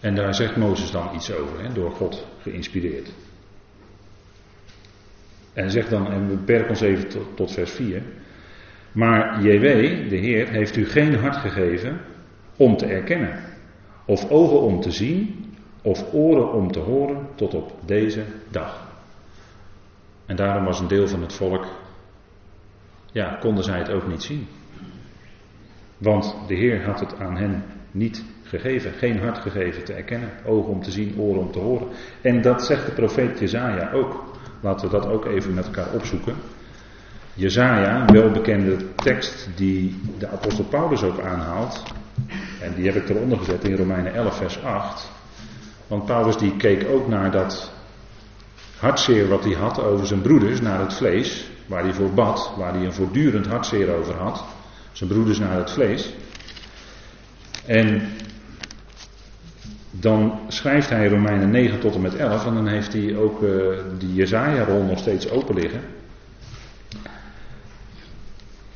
En 0.00 0.14
daar 0.14 0.34
zegt 0.34 0.56
Mozes 0.56 0.90
dan 0.90 1.14
iets 1.14 1.32
over, 1.32 1.62
hè, 1.62 1.72
door 1.72 1.90
God 1.90 2.26
geïnspireerd. 2.40 3.12
En 5.52 5.70
zegt 5.70 5.90
dan, 5.90 6.12
en 6.12 6.28
we 6.28 6.34
beperken 6.34 6.68
ons 6.68 6.80
even 6.80 7.08
tot, 7.08 7.36
tot 7.36 7.52
vers 7.52 7.70
4. 7.70 8.02
Maar 8.92 9.42
JW, 9.42 9.62
de 10.10 10.16
Heer, 10.16 10.48
heeft 10.48 10.76
u 10.76 10.86
geen 10.86 11.14
hart 11.14 11.36
gegeven 11.36 12.00
om 12.56 12.76
te 12.76 12.86
erkennen, 12.86 13.42
of 14.04 14.30
ogen 14.30 14.60
om 14.60 14.80
te 14.80 14.90
zien, 14.90 15.44
of 15.82 16.12
oren 16.12 16.52
om 16.52 16.72
te 16.72 16.78
horen, 16.78 17.28
tot 17.34 17.54
op 17.54 17.72
deze 17.86 18.24
dag. 18.50 18.91
En 20.32 20.38
daarom 20.38 20.64
was 20.64 20.80
een 20.80 20.88
deel 20.88 21.08
van 21.08 21.20
het 21.20 21.32
volk, 21.32 21.66
ja, 23.12 23.36
konden 23.40 23.64
zij 23.64 23.78
het 23.78 23.90
ook 23.90 24.06
niet 24.06 24.22
zien. 24.22 24.46
Want 25.98 26.36
de 26.46 26.54
Heer 26.54 26.84
had 26.84 27.00
het 27.00 27.18
aan 27.18 27.36
hen 27.36 27.64
niet 27.90 28.24
gegeven, 28.42 28.92
geen 28.92 29.18
hart 29.18 29.38
gegeven 29.38 29.84
te 29.84 29.92
erkennen, 29.92 30.30
ogen 30.46 30.72
om 30.72 30.82
te 30.82 30.90
zien, 30.90 31.18
oren 31.18 31.40
om 31.40 31.50
te 31.50 31.58
horen. 31.58 31.88
En 32.20 32.42
dat 32.42 32.64
zegt 32.64 32.86
de 32.86 32.92
profeet 32.92 33.38
Jezaja 33.38 33.90
ook. 33.92 34.24
Laten 34.60 34.90
we 34.90 34.96
dat 34.96 35.06
ook 35.06 35.24
even 35.24 35.54
met 35.54 35.66
elkaar 35.66 35.92
opzoeken. 35.92 36.34
Jezaja, 37.34 38.00
een 38.00 38.14
welbekende 38.14 38.76
tekst 38.94 39.48
die 39.56 40.00
de 40.18 40.28
apostel 40.28 40.64
Paulus 40.64 41.02
ook 41.02 41.20
aanhaalt. 41.20 41.82
En 42.60 42.74
die 42.74 42.86
heb 42.86 42.94
ik 42.94 43.08
eronder 43.08 43.38
gezet 43.38 43.64
in 43.64 43.76
Romeinen 43.76 44.14
11 44.14 44.36
vers 44.36 44.62
8. 44.62 45.10
Want 45.86 46.04
Paulus 46.04 46.36
die 46.36 46.56
keek 46.56 46.88
ook 46.88 47.08
naar 47.08 47.30
dat 47.30 47.71
hartzeer 48.82 49.28
wat 49.28 49.44
hij 49.44 49.54
had 49.54 49.82
over 49.82 50.06
zijn 50.06 50.20
broeders, 50.20 50.60
naar 50.60 50.80
het 50.80 50.94
vlees. 50.94 51.50
Waar 51.66 51.82
hij 51.82 51.92
voor 51.92 52.12
bad, 52.14 52.52
waar 52.56 52.74
hij 52.74 52.84
een 52.84 52.92
voortdurend 52.92 53.46
hartzeer 53.46 53.94
over 53.94 54.14
had 54.14 54.44
zijn 54.92 55.10
broeders 55.10 55.38
naar 55.38 55.56
het 55.56 55.70
vlees. 55.70 56.14
En 57.66 58.02
dan 59.90 60.38
schrijft 60.48 60.88
hij 60.88 61.08
Romeinen 61.08 61.50
9 61.50 61.80
tot 61.80 61.94
en 61.94 62.00
met 62.00 62.16
11 62.16 62.46
en 62.46 62.54
dan 62.54 62.66
heeft 62.66 62.92
hij 62.92 63.16
ook 63.16 63.42
uh, 63.42 63.78
die 63.98 64.14
Jezaja-rol 64.14 64.82
nog 64.82 64.98
steeds 64.98 65.30
open 65.30 65.54
liggen. 65.54 65.80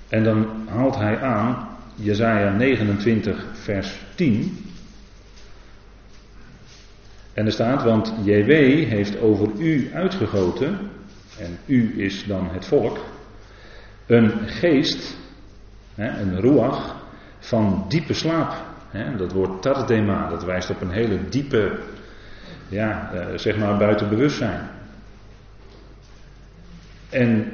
En 0.09 0.25
dan 0.25 0.47
haalt 0.69 0.97
hij 0.97 1.21
aan 1.21 1.69
Jezaja 1.95 2.51
29 2.51 3.45
vers 3.53 3.95
10. 4.15 4.59
En 7.37 7.47
er 7.47 7.53
staat, 7.53 7.83
want 7.83 8.13
JW 8.25 8.51
heeft 8.89 9.21
over 9.21 9.49
u 9.59 9.91
uitgegoten, 9.95 10.79
en 11.39 11.59
u 11.67 12.03
is 12.03 12.25
dan 12.27 12.49
het 12.53 12.67
volk, 12.67 12.99
een 14.07 14.31
geest 14.47 15.17
een 15.97 16.41
ruach 16.41 16.97
van 17.39 17.85
diepe 17.89 18.15
slaap. 18.15 18.55
dat 19.17 19.33
woord 19.33 19.63
tardema, 19.63 20.29
dat 20.29 20.45
wijst 20.45 20.71
op 20.71 20.81
een 20.81 20.91
hele 20.91 21.29
diepe, 21.29 21.79
ja, 22.69 23.11
eh, 23.13 23.39
zeg 23.39 23.57
maar 23.57 23.77
buiten 23.77 24.09
bewustzijn. 24.09 24.69
En 27.09 27.53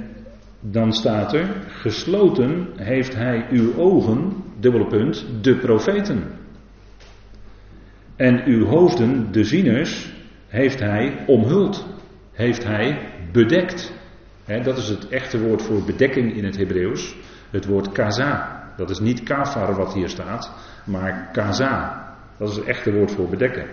dan 0.60 0.92
staat 0.92 1.32
er, 1.32 1.46
gesloten 1.68 2.66
heeft 2.76 3.14
hij 3.14 3.46
uw 3.50 3.76
ogen, 3.76 4.32
dubbele 4.58 4.86
punt, 4.86 5.24
de 5.40 5.54
profeten. 5.56 6.40
En 8.22 8.44
uw 8.44 8.64
hoofden, 8.64 9.32
de 9.32 9.44
zieners, 9.44 10.12
heeft 10.48 10.80
hij 10.80 11.24
omhuld, 11.26 11.86
heeft 12.32 12.64
hij 12.64 12.98
bedekt. 13.32 13.92
dat 14.62 14.78
is 14.78 14.88
het 14.88 15.08
echte 15.08 15.40
woord 15.40 15.62
voor 15.62 15.82
bedekking 15.82 16.36
in 16.36 16.44
het 16.44 16.56
Hebreeuws. 16.56 17.16
Het 17.50 17.66
woord 17.66 17.92
kaza. 17.92 18.62
Dat 18.76 18.90
is 18.90 19.00
niet 19.00 19.22
kafar 19.22 19.74
wat 19.74 19.94
hier 19.94 20.08
staat, 20.08 20.52
maar 20.84 21.28
kaza. 21.32 22.06
Dat 22.36 22.50
is 22.50 22.56
het 22.56 22.64
echte 22.64 22.92
woord 22.92 23.12
voor 23.12 23.28
bedekken. 23.28 23.66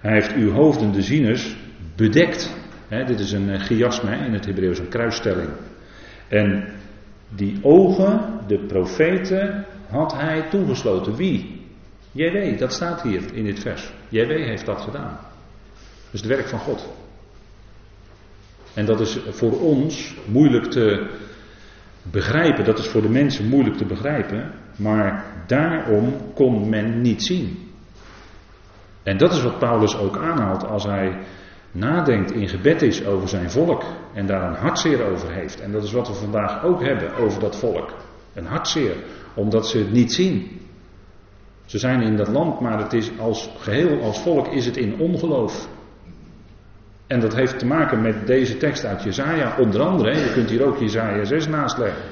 Hij 0.00 0.12
heeft 0.12 0.34
uw 0.34 0.50
hoofden, 0.50 0.92
de 0.92 1.02
zieners, 1.02 1.56
bedekt. 1.96 2.54
dit 2.88 3.20
is 3.20 3.32
een 3.32 3.60
chiasme 3.60 4.16
in 4.16 4.32
het 4.32 4.46
Hebreeuws, 4.46 4.78
een 4.78 4.88
kruisstelling. 4.88 5.48
En 6.28 6.64
die 7.28 7.58
ogen, 7.62 8.20
de 8.46 8.58
profeten, 8.58 9.64
had 9.90 10.12
hij 10.12 10.46
toegesloten. 10.50 11.16
Wie? 11.16 11.55
JW, 12.16 12.58
dat 12.58 12.72
staat 12.72 13.02
hier 13.02 13.34
in 13.34 13.44
dit 13.44 13.58
vers. 13.58 13.92
JW 14.08 14.30
heeft 14.30 14.66
dat 14.66 14.80
gedaan. 14.80 15.18
Dat 16.04 16.12
is 16.12 16.20
het 16.20 16.28
werk 16.28 16.48
van 16.48 16.58
God. 16.58 16.88
En 18.74 18.86
dat 18.86 19.00
is 19.00 19.18
voor 19.30 19.60
ons 19.60 20.16
moeilijk 20.26 20.64
te 20.70 21.10
begrijpen. 22.02 22.64
Dat 22.64 22.78
is 22.78 22.88
voor 22.88 23.02
de 23.02 23.08
mensen 23.08 23.48
moeilijk 23.48 23.76
te 23.76 23.84
begrijpen. 23.84 24.52
Maar 24.76 25.24
daarom 25.46 26.32
kon 26.34 26.68
men 26.68 27.00
niet 27.00 27.22
zien. 27.22 27.70
En 29.02 29.16
dat 29.16 29.32
is 29.32 29.42
wat 29.42 29.58
Paulus 29.58 29.98
ook 29.98 30.16
aanhaalt 30.16 30.66
als 30.66 30.84
hij 30.84 31.18
nadenkt 31.70 32.30
in 32.30 32.48
gebed 32.48 32.82
is 32.82 33.04
over 33.04 33.28
zijn 33.28 33.50
volk 33.50 33.84
en 34.14 34.26
daar 34.26 34.48
een 34.48 34.56
hartzeer 34.56 35.04
over 35.04 35.32
heeft. 35.32 35.60
En 35.60 35.72
dat 35.72 35.82
is 35.82 35.92
wat 35.92 36.08
we 36.08 36.14
vandaag 36.14 36.64
ook 36.64 36.82
hebben 36.82 37.14
over 37.14 37.40
dat 37.40 37.56
volk. 37.56 37.94
Een 38.34 38.46
hartzeer, 38.46 38.96
omdat 39.34 39.68
ze 39.68 39.78
het 39.78 39.92
niet 39.92 40.12
zien. 40.12 40.60
Ze 41.66 41.78
zijn 41.78 42.02
in 42.02 42.16
dat 42.16 42.28
land, 42.28 42.60
maar 42.60 42.78
het 42.78 42.92
is 42.92 43.10
als 43.18 43.50
geheel, 43.58 44.02
als 44.02 44.20
volk, 44.20 44.46
is 44.46 44.66
het 44.66 44.76
in 44.76 44.98
ongeloof. 44.98 45.68
En 47.06 47.20
dat 47.20 47.34
heeft 47.34 47.58
te 47.58 47.66
maken 47.66 48.02
met 48.02 48.26
deze 48.26 48.56
tekst 48.56 48.84
uit 48.84 49.02
Jezaja, 49.02 49.56
onder 49.58 49.80
andere. 49.80 50.18
Je 50.18 50.32
kunt 50.32 50.50
hier 50.50 50.64
ook 50.64 50.78
Jezaja 50.78 51.24
6 51.24 51.48
naast 51.48 51.78
leggen. 51.78 52.04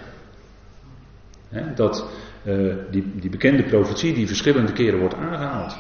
dat 1.75 2.09
uh, 2.45 2.75
die, 2.91 3.13
die 3.15 3.31
bekende 3.31 3.63
profetie 3.63 4.15
die 4.15 4.27
verschillende 4.27 4.73
keren 4.73 4.99
wordt 4.99 5.15
aangehaald. 5.15 5.79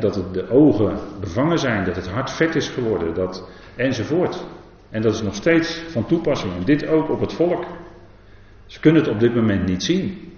dat 0.00 0.24
de 0.32 0.50
ogen 0.50 0.98
bevangen 1.20 1.58
zijn, 1.58 1.84
dat 1.84 1.96
het 1.96 2.08
hart 2.08 2.30
vet 2.30 2.54
is 2.54 2.68
geworden, 2.68 3.14
dat, 3.14 3.48
enzovoort. 3.76 4.44
En 4.90 5.02
dat 5.02 5.14
is 5.14 5.22
nog 5.22 5.34
steeds 5.34 5.82
van 5.88 6.06
toepassing. 6.06 6.52
En 6.52 6.64
dit 6.64 6.86
ook 6.86 7.10
op 7.10 7.20
het 7.20 7.32
volk. 7.32 7.64
Ze 8.66 8.80
kunnen 8.80 9.02
het 9.02 9.10
op 9.10 9.20
dit 9.20 9.34
moment 9.34 9.66
niet 9.66 9.82
zien 9.82 10.31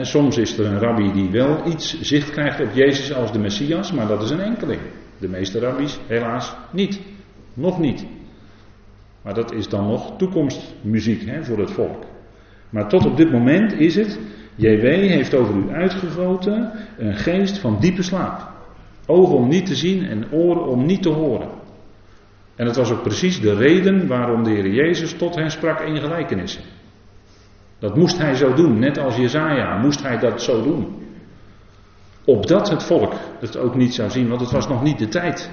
soms 0.00 0.36
is 0.38 0.58
er 0.58 0.66
een 0.66 0.78
rabbi 0.78 1.12
die 1.12 1.30
wel 1.30 1.66
iets 1.66 2.00
zicht 2.00 2.30
krijgt 2.30 2.60
op 2.60 2.72
Jezus 2.74 3.14
als 3.14 3.32
de 3.32 3.38
Messias, 3.38 3.92
maar 3.92 4.06
dat 4.06 4.22
is 4.22 4.30
een 4.30 4.40
enkeling. 4.40 4.80
De 5.18 5.28
meeste 5.28 5.58
rabbis 5.58 5.98
helaas 6.06 6.54
niet. 6.70 7.00
Nog 7.54 7.78
niet. 7.78 8.06
Maar 9.22 9.34
dat 9.34 9.52
is 9.52 9.68
dan 9.68 9.86
nog 9.86 10.16
toekomstmuziek 10.16 11.44
voor 11.44 11.58
het 11.58 11.70
volk. 11.70 12.04
Maar 12.70 12.88
tot 12.88 13.06
op 13.06 13.16
dit 13.16 13.30
moment 13.30 13.72
is 13.72 13.94
het, 13.94 14.18
JW 14.54 14.84
heeft 14.86 15.34
over 15.34 15.54
u 15.54 15.70
uitgegoten 15.70 16.72
een 16.98 17.16
geest 17.16 17.58
van 17.58 17.80
diepe 17.80 18.02
slaap. 18.02 18.50
Ogen 19.06 19.36
om 19.36 19.48
niet 19.48 19.66
te 19.66 19.74
zien 19.74 20.06
en 20.06 20.32
oren 20.32 20.66
om 20.66 20.86
niet 20.86 21.02
te 21.02 21.08
horen. 21.08 21.48
En 22.56 22.66
dat 22.66 22.76
was 22.76 22.92
ook 22.92 23.02
precies 23.02 23.40
de 23.40 23.54
reden 23.54 24.06
waarom 24.06 24.44
de 24.44 24.50
Heer 24.50 24.70
Jezus 24.70 25.12
tot 25.12 25.34
hen 25.34 25.50
sprak 25.50 25.80
in 25.80 25.96
gelijkenissen. 25.96 26.62
Dat 27.82 27.96
moest 27.96 28.18
hij 28.18 28.34
zo 28.34 28.54
doen, 28.54 28.78
net 28.78 28.98
als 28.98 29.16
Jezaja 29.16 29.78
moest 29.78 30.02
hij 30.02 30.18
dat 30.18 30.42
zo 30.42 30.62
doen. 30.62 31.06
Opdat 32.24 32.70
het 32.70 32.82
volk 32.82 33.12
het 33.40 33.56
ook 33.56 33.74
niet 33.74 33.94
zou 33.94 34.10
zien, 34.10 34.28
want 34.28 34.40
het 34.40 34.50
was 34.50 34.68
nog 34.68 34.82
niet 34.82 34.98
de 34.98 35.08
tijd. 35.08 35.50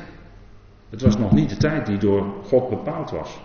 Het 0.90 1.02
was 1.02 1.18
nog 1.18 1.32
niet 1.32 1.50
de 1.50 1.58
tijd 1.58 1.86
die 1.86 1.98
door 1.98 2.34
God 2.44 2.70
bepaald 2.70 3.12
was. 3.12 3.40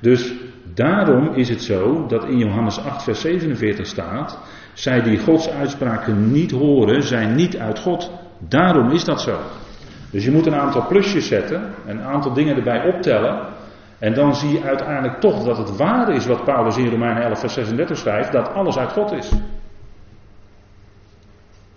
Dus 0.00 0.32
daarom 0.74 1.34
is 1.34 1.48
het 1.48 1.62
zo 1.62 2.06
dat 2.06 2.24
in 2.24 2.38
Johannes 2.38 2.78
8, 2.78 3.02
vers 3.02 3.20
47 3.20 3.86
staat: 3.86 4.38
Zij 4.72 5.02
die 5.02 5.18
Gods 5.18 5.48
uitspraken 5.48 6.32
niet 6.32 6.50
horen, 6.50 7.02
zijn 7.02 7.34
niet 7.34 7.56
uit 7.56 7.78
God. 7.78 8.10
Daarom 8.38 8.90
is 8.90 9.04
dat 9.04 9.20
zo. 9.20 9.38
Dus 10.10 10.24
je 10.24 10.30
moet 10.30 10.46
een 10.46 10.54
aantal 10.54 10.86
plusjes 10.86 11.26
zetten, 11.26 11.74
een 11.86 12.00
aantal 12.00 12.32
dingen 12.32 12.56
erbij 12.56 12.94
optellen. 12.94 13.51
En 14.02 14.14
dan 14.14 14.34
zie 14.34 14.50
je 14.50 14.62
uiteindelijk 14.62 15.20
toch 15.20 15.44
dat 15.44 15.58
het 15.58 15.76
waar 15.76 16.08
is 16.14 16.26
wat 16.26 16.44
Paulus 16.44 16.76
in 16.76 16.90
Romeinen 16.90 17.22
11, 17.22 17.38
vers 17.38 17.52
36 17.52 17.98
schrijft: 17.98 18.32
dat 18.32 18.48
alles 18.48 18.76
uit 18.76 18.92
God 18.92 19.12
is. 19.12 19.32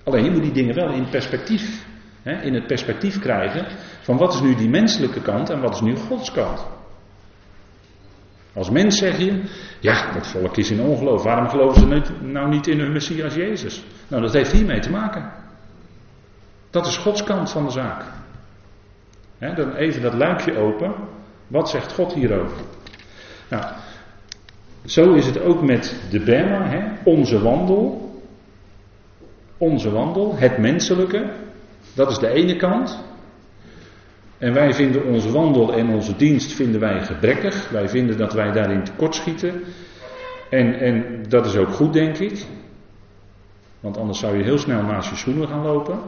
Alleen 0.04 0.24
je 0.24 0.32
moet 0.32 0.42
die 0.42 0.52
dingen 0.52 0.76
wel 0.76 0.90
in 0.90 1.10
perspectief, 1.10 1.86
hè, 2.24 2.42
in 2.42 2.54
het 2.54 2.68
perspectief 2.68 3.20
krijgen 3.20 3.66
van 4.02 4.18
wat 4.18 4.34
is 4.34 4.42
nu 4.42 4.56
die 4.56 4.70
menselijke 4.70 5.22
kant 5.22 5.50
en 5.50 5.62
wat 5.62 5.74
is 5.74 5.82
nu 5.82 5.96
Gods 5.96 6.32
kant. 6.32 6.68
Als 8.54 8.70
mens 8.70 8.98
zeg 8.98 9.18
je, 9.18 9.44
ja, 9.80 10.14
dat 10.14 10.28
volk 10.28 10.58
is 10.58 10.72
in 10.72 10.82
ongeloof. 10.82 11.24
Waarom 11.24 11.50
geloven 11.50 11.82
ze 11.82 12.14
nou 12.22 12.50
niet 12.50 12.68
in 12.68 12.80
hun 12.80 12.92
Messias 12.92 13.36
Jezus? 13.36 13.84
Nou, 14.08 14.22
dat 14.22 14.34
heeft 14.34 14.52
hiermee 14.52 14.80
te 14.80 14.92
maken. 14.92 15.32
Dat 16.70 16.86
is 16.86 16.98
Gods 16.98 17.24
kant 17.24 17.52
van 17.52 17.66
de 17.66 17.72
zaak. 17.72 18.04
dan 19.40 19.76
even 19.76 20.02
dat 20.02 20.14
luikje 20.14 20.58
open. 20.58 20.94
Wat 21.48 21.70
zegt 21.70 21.94
God 21.94 22.14
hierover? 22.14 22.58
Nou, 23.50 23.64
zo 24.86 25.14
is 25.14 25.26
het 25.26 25.42
ook 25.42 25.62
met 25.62 25.96
de 26.10 26.20
Bema, 26.20 26.94
onze 27.04 27.42
wandel. 27.42 28.04
Onze 29.58 29.92
wandel, 29.92 30.36
het 30.38 30.58
menselijke. 30.58 31.32
Dat 31.94 32.12
is 32.12 32.20
de 32.20 32.30
ene 32.30 32.56
kant. 32.56 33.04
En 34.38 34.54
wij 34.54 34.74
vinden 34.74 35.06
onze 35.06 35.32
wandel 35.32 35.74
en 35.74 35.90
onze 35.90 36.16
dienst 36.16 36.52
vinden 36.52 36.80
wij 36.80 37.02
gebrekkig. 37.02 37.70
Wij 37.70 37.90
vinden 37.90 38.18
dat 38.18 38.34
wij 38.34 38.52
daarin 38.52 38.84
tekortschieten. 38.84 39.62
En, 40.50 40.80
en 40.80 41.24
dat 41.28 41.46
is 41.46 41.56
ook 41.56 41.70
goed, 41.70 41.94
denk 41.94 42.18
ik. 42.18 42.46
Want 43.80 43.98
anders 43.98 44.20
zou 44.20 44.38
je 44.38 44.44
heel 44.44 44.58
snel 44.58 44.82
naast 44.82 45.10
je 45.10 45.16
schoenen 45.16 45.48
gaan 45.48 45.64
lopen. 45.64 46.00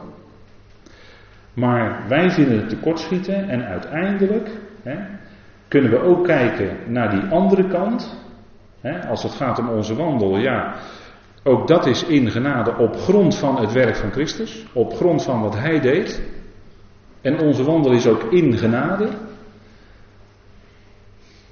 Maar 1.52 2.04
wij 2.08 2.30
vinden 2.30 2.58
het 2.58 2.68
tekortschieten 2.68 3.48
en 3.48 3.64
uiteindelijk 3.64 4.48
hè, 4.82 4.96
kunnen 5.68 5.90
we 5.90 6.02
ook 6.02 6.24
kijken 6.24 6.76
naar 6.86 7.10
die 7.10 7.30
andere 7.30 7.68
kant. 7.68 8.16
Hè, 8.80 9.08
als 9.08 9.22
het 9.22 9.32
gaat 9.32 9.58
om 9.58 9.68
onze 9.68 9.94
wandel, 9.94 10.38
ja, 10.38 10.74
ook 11.44 11.68
dat 11.68 11.86
is 11.86 12.04
in 12.04 12.30
genade 12.30 12.76
op 12.76 12.96
grond 12.96 13.36
van 13.36 13.60
het 13.60 13.72
werk 13.72 13.96
van 13.96 14.10
Christus, 14.10 14.64
op 14.72 14.94
grond 14.94 15.22
van 15.22 15.42
wat 15.42 15.56
Hij 15.56 15.80
deed. 15.80 16.22
En 17.20 17.38
onze 17.38 17.64
wandel 17.64 17.92
is 17.92 18.06
ook 18.06 18.22
in 18.22 18.56
genade. 18.56 19.08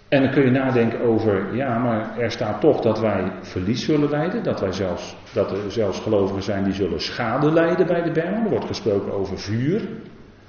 En 0.09 0.23
dan 0.23 0.33
kun 0.33 0.45
je 0.45 0.51
nadenken 0.51 1.01
over, 1.01 1.55
ja, 1.55 1.79
maar 1.79 2.19
er 2.19 2.31
staat 2.31 2.61
toch 2.61 2.81
dat 2.81 3.01
wij 3.01 3.33
verlies 3.41 3.85
zullen 3.85 4.11
lijden. 4.11 4.43
Dat, 4.43 4.61
wij 4.61 4.73
zelfs, 4.73 5.17
dat 5.33 5.51
er 5.51 5.71
zelfs 5.73 6.01
gelovigen 6.01 6.43
zijn 6.43 6.65
die 6.65 6.73
zullen 6.73 7.01
schade 7.01 7.53
lijden 7.53 7.87
bij 7.87 8.03
de 8.03 8.11
Bijbel. 8.11 8.43
Er 8.43 8.51
wordt 8.51 8.67
gesproken 8.67 9.13
over 9.13 9.39
vuur. 9.39 9.89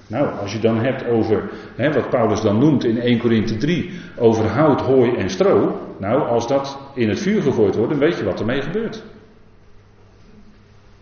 Nou, 0.07 0.39
als 0.39 0.53
je 0.53 0.59
dan 0.59 0.79
hebt 0.79 1.07
over 1.07 1.49
hè, 1.75 1.91
wat 1.91 2.09
Paulus 2.09 2.41
dan 2.41 2.59
noemt 2.59 2.83
in 2.83 2.99
1 2.99 3.19
Korinthe 3.19 3.57
3, 3.57 3.91
over 4.17 4.47
hout, 4.47 4.81
hooi 4.81 5.15
en 5.15 5.29
stro. 5.29 5.81
Nou, 5.97 6.27
als 6.27 6.47
dat 6.47 6.79
in 6.93 7.09
het 7.09 7.19
vuur 7.19 7.41
gegooid 7.41 7.75
wordt, 7.75 7.91
dan 7.91 7.99
weet 7.99 8.17
je 8.17 8.23
wat 8.23 8.39
ermee 8.39 8.61
gebeurt. 8.61 9.03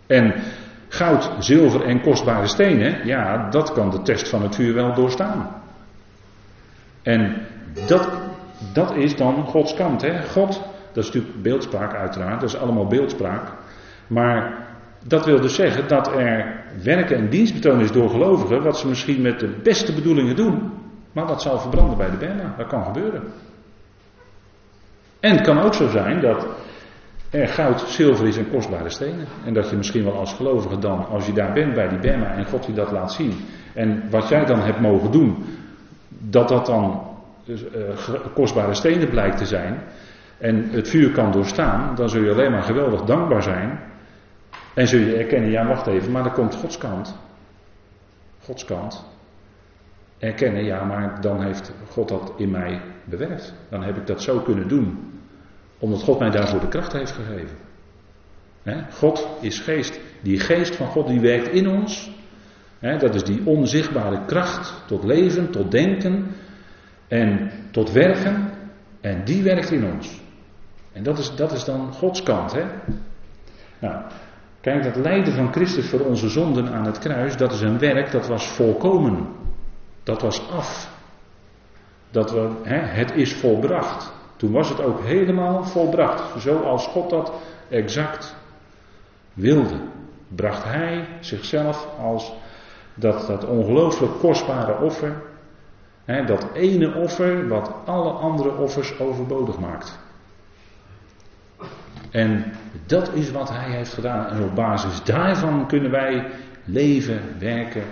En 0.07 0.33
Goud, 0.87 1.31
zilver 1.39 1.81
en 1.81 2.01
kostbare 2.01 2.47
stenen, 2.47 3.05
ja, 3.07 3.49
dat 3.49 3.71
kan 3.71 3.89
de 3.89 4.01
test 4.01 4.29
van 4.29 4.41
het 4.41 4.55
vuur 4.55 4.73
wel 4.73 4.93
doorstaan. 4.93 5.61
En 7.01 7.35
dat, 7.87 8.09
dat 8.73 8.95
is 8.95 9.15
dan 9.15 9.45
Gods 9.45 9.73
kant. 9.73 10.01
Hè? 10.01 10.23
God, 10.23 10.61
dat 10.93 11.03
is 11.03 11.05
natuurlijk 11.05 11.41
beeldspraak 11.41 11.93
uiteraard, 11.93 12.39
dat 12.39 12.49
is 12.49 12.57
allemaal 12.57 12.87
beeldspraak. 12.87 13.51
Maar 14.07 14.64
dat 15.07 15.25
wil 15.25 15.41
dus 15.41 15.55
zeggen 15.55 15.87
dat 15.87 16.07
er 16.07 16.63
werken 16.83 17.17
en 17.17 17.29
dienstbetoon 17.29 17.79
is 17.79 17.91
door 17.91 18.09
gelovigen, 18.09 18.63
wat 18.63 18.77
ze 18.77 18.87
misschien 18.87 19.21
met 19.21 19.39
de 19.39 19.59
beste 19.63 19.93
bedoelingen 19.93 20.35
doen, 20.35 20.71
maar 21.11 21.27
dat 21.27 21.41
zal 21.41 21.59
verbranden 21.59 21.97
bij 21.97 22.09
de 22.09 22.17
Berna. 22.17 22.53
Dat 22.57 22.67
kan 22.67 22.85
gebeuren. 22.85 23.23
En 25.19 25.31
het 25.31 25.41
kan 25.41 25.61
ook 25.61 25.73
zo 25.73 25.87
zijn 25.87 26.21
dat 26.21 26.47
er 27.29 27.47
goud, 27.47 27.79
zilver 27.81 28.27
is 28.27 28.37
en 28.37 28.49
kostbare 28.49 28.89
stenen. 28.89 29.25
En 29.45 29.53
dat 29.53 29.69
je 29.69 29.75
misschien 29.75 30.03
wel 30.03 30.17
als 30.17 30.33
gelovige 30.33 30.79
dan, 30.79 31.07
als 31.07 31.25
je 31.25 31.33
daar 31.33 31.53
bent 31.53 31.73
bij 31.73 31.87
die 31.87 31.99
Bema 31.99 32.31
en 32.31 32.45
God 32.45 32.65
je 32.65 32.73
dat 32.73 32.91
laat 32.91 33.13
zien. 33.13 33.33
En 33.73 34.09
wat 34.09 34.27
jij 34.27 34.45
dan 34.45 34.59
hebt 34.59 34.79
mogen 34.79 35.11
doen, 35.11 35.43
dat 36.07 36.47
dat 36.47 36.65
dan 36.65 37.01
uh, 37.45 37.57
kostbare 38.33 38.73
stenen 38.73 39.09
blijkt 39.09 39.37
te 39.37 39.45
zijn. 39.45 39.79
En 40.37 40.69
het 40.69 40.89
vuur 40.89 41.11
kan 41.11 41.31
doorstaan, 41.31 41.95
dan 41.95 42.09
zul 42.09 42.23
je 42.23 42.31
alleen 42.31 42.51
maar 42.51 42.63
geweldig 42.63 43.01
dankbaar 43.01 43.43
zijn. 43.43 43.79
En 44.75 44.87
zul 44.87 44.99
je 44.99 45.15
erkennen, 45.15 45.49
ja 45.49 45.67
wacht 45.67 45.87
even, 45.87 46.11
maar 46.11 46.23
dan 46.23 46.33
komt 46.33 46.55
Gods 46.55 46.77
kant. 46.77 47.17
Gods 48.39 48.65
kant. 48.65 49.05
Erkennen, 50.17 50.63
ja 50.63 50.83
maar 50.83 51.21
dan 51.21 51.43
heeft 51.43 51.73
God 51.89 52.07
dat 52.07 52.33
in 52.37 52.51
mij 52.51 52.81
bewerkt. 53.03 53.53
Dan 53.69 53.83
heb 53.83 53.97
ik 53.97 54.07
dat 54.07 54.21
zo 54.21 54.39
kunnen 54.39 54.67
doen 54.67 55.13
omdat 55.79 56.03
God 56.03 56.19
mij 56.19 56.29
daarvoor 56.29 56.59
de 56.59 56.67
kracht 56.67 56.93
heeft 56.93 57.11
gegeven. 57.11 57.57
God 58.91 59.27
is 59.41 59.59
geest. 59.59 59.99
Die 60.21 60.39
geest 60.39 60.75
van 60.75 60.87
God 60.87 61.07
die 61.07 61.19
werkt 61.19 61.47
in 61.47 61.67
ons. 61.67 62.11
dat 62.79 63.15
is 63.15 63.23
die 63.23 63.41
onzichtbare 63.45 64.25
kracht 64.25 64.83
tot 64.87 65.03
leven, 65.03 65.51
tot 65.51 65.71
denken 65.71 66.25
en 67.07 67.51
tot 67.71 67.91
werken. 67.91 68.51
En 69.01 69.25
die 69.25 69.43
werkt 69.43 69.71
in 69.71 69.85
ons. 69.85 70.21
En 70.91 71.03
dat 71.03 71.17
is, 71.17 71.35
dat 71.35 71.51
is 71.51 71.63
dan 71.63 71.93
Gods 71.93 72.23
kant. 72.23 72.51
Hè? 72.51 72.63
Nou, 73.79 74.03
kijk, 74.65 74.83
dat 74.83 74.95
lijden 74.95 75.33
van 75.33 75.51
Christus 75.51 75.89
voor 75.89 75.99
onze 75.99 76.29
zonden 76.29 76.73
aan 76.73 76.85
het 76.85 76.99
kruis, 76.99 77.37
dat 77.37 77.51
is 77.51 77.61
een 77.61 77.79
werk 77.79 78.11
dat 78.11 78.27
was 78.27 78.47
volkomen. 78.47 79.27
Dat 80.03 80.21
was 80.21 80.49
af. 80.51 80.89
Dat 82.09 82.31
we, 82.31 82.49
het 82.69 83.11
is 83.11 83.33
volbracht. 83.33 84.13
Toen 84.35 84.51
was 84.51 84.69
het 84.69 84.81
ook 84.81 85.01
helemaal 85.03 85.63
volbracht, 85.63 86.41
zoals 86.41 86.87
God 86.87 87.09
dat 87.09 87.33
exact 87.69 88.35
wilde. 89.33 89.79
Bracht 90.27 90.63
Hij 90.63 91.07
zichzelf 91.19 91.87
als 91.99 92.33
dat, 92.93 93.27
dat 93.27 93.45
ongelooflijk 93.45 94.19
kostbare 94.19 94.83
offer, 94.83 95.21
hè, 96.05 96.25
dat 96.25 96.47
ene 96.53 96.95
offer 96.95 97.47
wat 97.47 97.71
alle 97.85 98.11
andere 98.11 98.57
offers 98.57 98.99
overbodig 98.99 99.59
maakt. 99.59 100.04
En 102.15 102.43
dat 102.85 103.13
is 103.13 103.31
wat 103.31 103.49
Hij 103.49 103.75
heeft 103.75 103.93
gedaan. 103.93 104.27
En 104.27 104.43
op 104.43 104.55
basis 104.55 105.03
daarvan 105.03 105.67
kunnen 105.67 105.91
wij 105.91 106.25
leven, 106.65 107.19
werken 107.39 107.83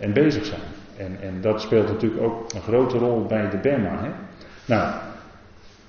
en 0.00 0.12
bezig 0.12 0.44
zijn. 0.44 0.60
En, 0.96 1.16
en 1.22 1.40
dat 1.40 1.60
speelt 1.60 1.88
natuurlijk 1.88 2.22
ook 2.22 2.52
een 2.54 2.60
grote 2.60 2.98
rol 2.98 3.26
bij 3.26 3.50
de 3.50 3.56
Bema. 3.56 3.98
Hè? 4.02 4.10
Nou, 4.64 4.94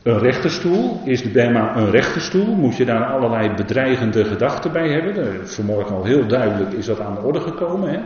een 0.04 0.19
rechterstoel, 0.19 1.02
is 1.06 1.22
de 1.22 1.30
Bema 1.30 1.76
een 1.76 1.91
rechterstoel? 1.91 2.56
Moet 2.56 2.76
je 2.76 2.86
daar 2.86 3.06
allerlei 3.06 3.50
bedreigende 3.56 4.26
gedachten 4.26 4.72
bij 4.72 4.89
hebben? 4.89 5.48
Vanmorgen 5.48 5.96
al 5.96 6.04
heel 6.04 6.28
duidelijk 6.28 6.72
is 6.72 6.86
dat 6.86 7.00
aan 7.00 7.15
de 7.15 7.22
orde 7.22 7.39
gekomen. 7.39 7.89
Hè? 7.89 8.00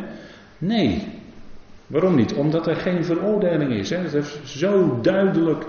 Nee. 0.57 1.07
Waarom 1.87 2.15
niet? 2.15 2.33
Omdat 2.33 2.67
er 2.67 2.75
geen 2.75 3.05
veroordeling 3.05 3.71
is. 3.71 3.89
Hè? 3.89 4.03
Dat 4.03 4.11
heeft 4.11 4.39
zo 4.43 4.99
duidelijk, 5.01 5.65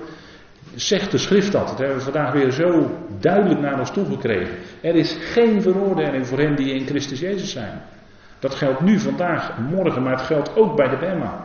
zegt 0.80 1.10
de 1.10 1.18
schrift 1.18 1.52
dat. 1.52 1.68
Dat 1.68 1.78
hebben 1.78 1.96
we 1.96 2.02
vandaag 2.02 2.32
weer 2.32 2.50
zo 2.50 2.90
duidelijk 3.20 3.60
naar 3.60 3.78
ons 3.78 3.90
toegekregen. 3.90 4.54
Er 4.80 4.94
is 4.94 5.16
geen 5.20 5.62
veroordeling 5.62 6.26
voor 6.26 6.38
hen 6.38 6.56
die 6.56 6.74
in 6.74 6.86
Christus 6.86 7.20
Jezus 7.20 7.52
zijn. 7.52 7.82
Dat 8.38 8.54
geldt 8.54 8.80
nu, 8.80 8.98
vandaag, 8.98 9.58
morgen, 9.58 10.02
maar 10.02 10.12
het 10.12 10.26
geldt 10.26 10.56
ook 10.56 10.76
bij 10.76 10.88
de 10.88 10.96
Bema. 10.96 11.42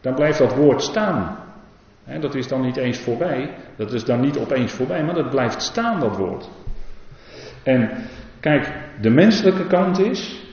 Dan 0.00 0.14
blijft 0.14 0.38
dat 0.38 0.54
woord 0.54 0.82
staan 0.82 1.36
dat 2.20 2.34
is 2.34 2.48
dan 2.48 2.60
niet 2.60 2.76
eens 2.76 2.98
voorbij. 2.98 3.50
Dat 3.76 3.92
is 3.92 4.04
dan 4.04 4.20
niet 4.20 4.38
opeens 4.38 4.72
voorbij, 4.72 5.04
maar 5.04 5.14
dat 5.14 5.30
blijft 5.30 5.62
staan, 5.62 6.00
dat 6.00 6.16
woord. 6.16 6.50
En 7.62 7.90
kijk, 8.40 8.72
de 9.00 9.10
menselijke 9.10 9.66
kant 9.66 9.98
is, 9.98 10.46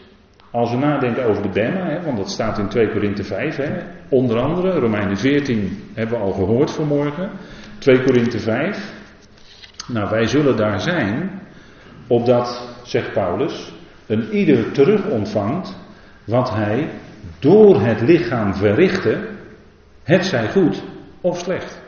als 0.52 0.72
we 0.72 0.78
nadenken 0.78 1.26
over 1.26 1.42
de 1.42 1.50
Bema, 1.50 2.02
want 2.02 2.18
dat 2.18 2.30
staat 2.30 2.58
in 2.58 2.68
2 2.68 2.90
Korinthe 2.90 3.24
5, 3.24 3.60
onder 4.10 4.40
andere, 4.40 4.80
Romeinen 4.80 5.18
14 5.18 5.84
hebben 5.94 6.18
we 6.18 6.24
al 6.24 6.32
gehoord 6.32 6.72
vanmorgen, 6.72 7.30
2 7.78 8.04
Korinthe 8.04 8.40
5. 8.40 8.94
Nou, 9.88 10.10
wij 10.10 10.28
zullen 10.28 10.58
daar 10.58 10.82
zijn, 10.82 11.42
opdat, 12.08 12.76
zegt 12.84 13.14
Paulus, 13.14 13.74
een 14.08 14.32
ieder 14.32 14.72
terug 14.72 15.06
ontvangt 15.06 15.78
wat 16.24 16.50
hij 16.50 16.90
door 17.40 17.82
het 17.82 18.02
lichaam 18.02 18.54
verrichtte 18.54 19.28
Het 20.04 20.26
zij 20.26 20.52
goed 20.52 20.84
of 21.22 21.38
slecht. 21.38 21.82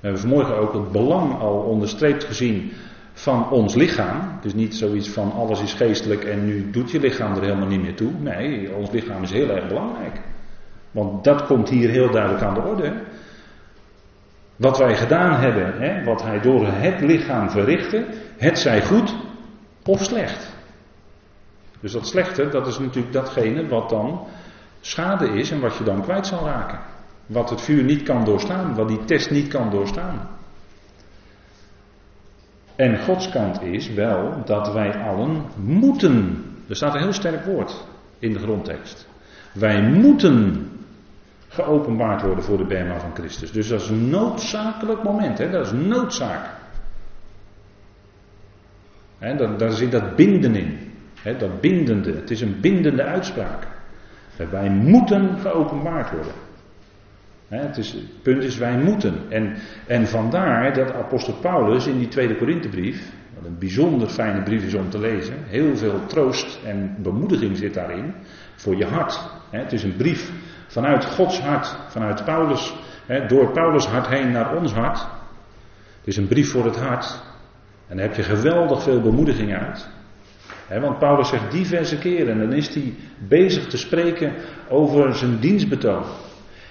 We 0.00 0.08
hebben 0.08 0.20
vanmorgen 0.20 0.56
ook 0.56 0.72
het 0.72 0.92
belang 0.92 1.38
al 1.38 1.54
onderstreept 1.54 2.24
gezien 2.24 2.72
van 3.12 3.50
ons 3.50 3.74
lichaam. 3.74 4.38
Dus 4.40 4.54
niet 4.54 4.74
zoiets 4.74 5.08
van 5.08 5.32
alles 5.32 5.62
is 5.62 5.72
geestelijk 5.72 6.24
en 6.24 6.44
nu 6.44 6.70
doet 6.70 6.90
je 6.90 7.00
lichaam 7.00 7.34
er 7.34 7.42
helemaal 7.42 7.68
niet 7.68 7.82
meer 7.82 7.94
toe. 7.94 8.12
Nee, 8.18 8.74
ons 8.74 8.90
lichaam 8.90 9.22
is 9.22 9.30
heel 9.30 9.48
erg 9.48 9.68
belangrijk. 9.68 10.20
Want 10.92 11.24
dat 11.24 11.46
komt 11.46 11.68
hier 11.68 11.90
heel 11.90 12.10
duidelijk 12.10 12.42
aan 12.42 12.54
de 12.54 12.60
orde. 12.60 12.92
Wat 14.56 14.78
wij 14.78 14.96
gedaan 14.96 15.40
hebben, 15.40 15.80
hè, 15.80 16.04
wat 16.04 16.22
hij 16.22 16.40
door 16.40 16.66
het 16.66 17.00
lichaam 17.00 17.50
verrichtte, 17.50 18.06
het 18.36 18.58
zij 18.58 18.82
goed 18.82 19.14
of 19.84 20.04
slecht. 20.04 20.54
Dus 21.80 21.92
dat 21.92 22.06
slechte, 22.06 22.48
dat 22.48 22.66
is 22.66 22.78
natuurlijk 22.78 23.12
datgene 23.12 23.68
wat 23.68 23.88
dan 23.88 24.26
schade 24.80 25.28
is 25.28 25.50
en 25.50 25.60
wat 25.60 25.76
je 25.76 25.84
dan 25.84 26.02
kwijt 26.02 26.26
zal 26.26 26.44
raken. 26.44 26.78
Wat 27.26 27.50
het 27.50 27.60
vuur 27.60 27.82
niet 27.82 28.02
kan 28.02 28.24
doorstaan, 28.24 28.74
wat 28.74 28.88
die 28.88 29.04
test 29.04 29.30
niet 29.30 29.48
kan 29.48 29.70
doorstaan. 29.70 30.28
En 32.76 32.98
Gods 32.98 33.28
kant 33.28 33.62
is 33.62 33.88
wel 33.88 34.42
dat 34.44 34.72
wij 34.72 35.02
allen 35.02 35.44
moeten. 35.56 36.44
Er 36.68 36.76
staat 36.76 36.94
een 36.94 37.02
heel 37.02 37.12
sterk 37.12 37.44
woord 37.44 37.84
in 38.18 38.32
de 38.32 38.38
grondtekst. 38.38 39.08
Wij 39.52 39.82
moeten 39.82 40.70
geopenbaard 41.52 42.22
worden 42.22 42.44
voor 42.44 42.56
de 42.56 42.64
Bema 42.64 42.98
van 42.98 43.14
Christus. 43.14 43.52
Dus 43.52 43.68
dat 43.68 43.80
is 43.80 43.88
een 43.88 44.10
noodzakelijk 44.10 45.02
moment. 45.02 45.38
Hè? 45.38 45.50
Dat 45.50 45.66
is 45.66 45.72
noodzaak. 45.72 46.60
Daar, 49.58 49.72
zit 49.72 49.90
dat 49.90 50.16
binden 50.16 50.54
in. 50.54 50.78
Dat 51.38 51.60
bindende. 51.60 52.12
Het 52.12 52.30
is 52.30 52.40
een 52.40 52.60
bindende 52.60 53.02
uitspraak. 53.02 53.66
Wij 54.50 54.70
moeten 54.70 55.38
geopenbaard 55.38 56.10
worden. 56.10 56.32
Het, 57.48 57.76
is, 57.76 57.96
punt 58.22 58.42
is, 58.42 58.56
wij 58.58 58.78
moeten. 58.78 59.14
En, 59.28 59.54
en 59.86 60.06
vandaar 60.06 60.74
dat 60.74 60.92
apostel 60.92 61.34
Paulus 61.34 61.86
in 61.86 61.98
die 61.98 62.08
tweede 62.08 62.36
Korinthebrief, 62.36 63.12
wat 63.34 63.44
een 63.44 63.58
bijzonder 63.58 64.08
fijne 64.08 64.42
brief 64.42 64.64
is 64.64 64.74
om 64.74 64.90
te 64.90 64.98
lezen, 64.98 65.34
heel 65.46 65.76
veel 65.76 66.06
troost 66.06 66.58
en 66.64 66.96
bemoediging 66.98 67.56
zit 67.56 67.74
daarin 67.74 68.14
voor 68.54 68.76
je 68.76 68.86
hart. 68.86 69.20
Het 69.50 69.72
is 69.72 69.82
een 69.82 69.96
brief 69.96 70.32
vanuit 70.72 71.04
Gods 71.04 71.40
hart, 71.40 71.76
vanuit 71.88 72.24
Paulus, 72.24 72.74
door 73.28 73.52
Paulus 73.52 73.86
hart 73.86 74.06
heen 74.06 74.30
naar 74.30 74.56
ons 74.56 74.72
hart. 74.72 74.98
Het 75.98 76.06
is 76.06 76.16
een 76.16 76.28
brief 76.28 76.50
voor 76.50 76.64
het 76.64 76.76
hart. 76.76 77.22
En 77.88 77.96
daar 77.96 78.06
heb 78.06 78.16
je 78.16 78.22
geweldig 78.22 78.82
veel 78.82 79.00
bemoediging 79.00 79.54
uit. 79.54 79.88
want 80.80 80.98
Paulus 80.98 81.28
zegt 81.28 81.50
diverse 81.50 81.98
keren, 81.98 82.32
en 82.32 82.38
dan 82.38 82.52
is 82.52 82.74
hij 82.74 82.94
bezig 83.28 83.66
te 83.66 83.76
spreken 83.76 84.32
over 84.68 85.14
zijn 85.14 85.38
dienstbetoon. 85.38 86.04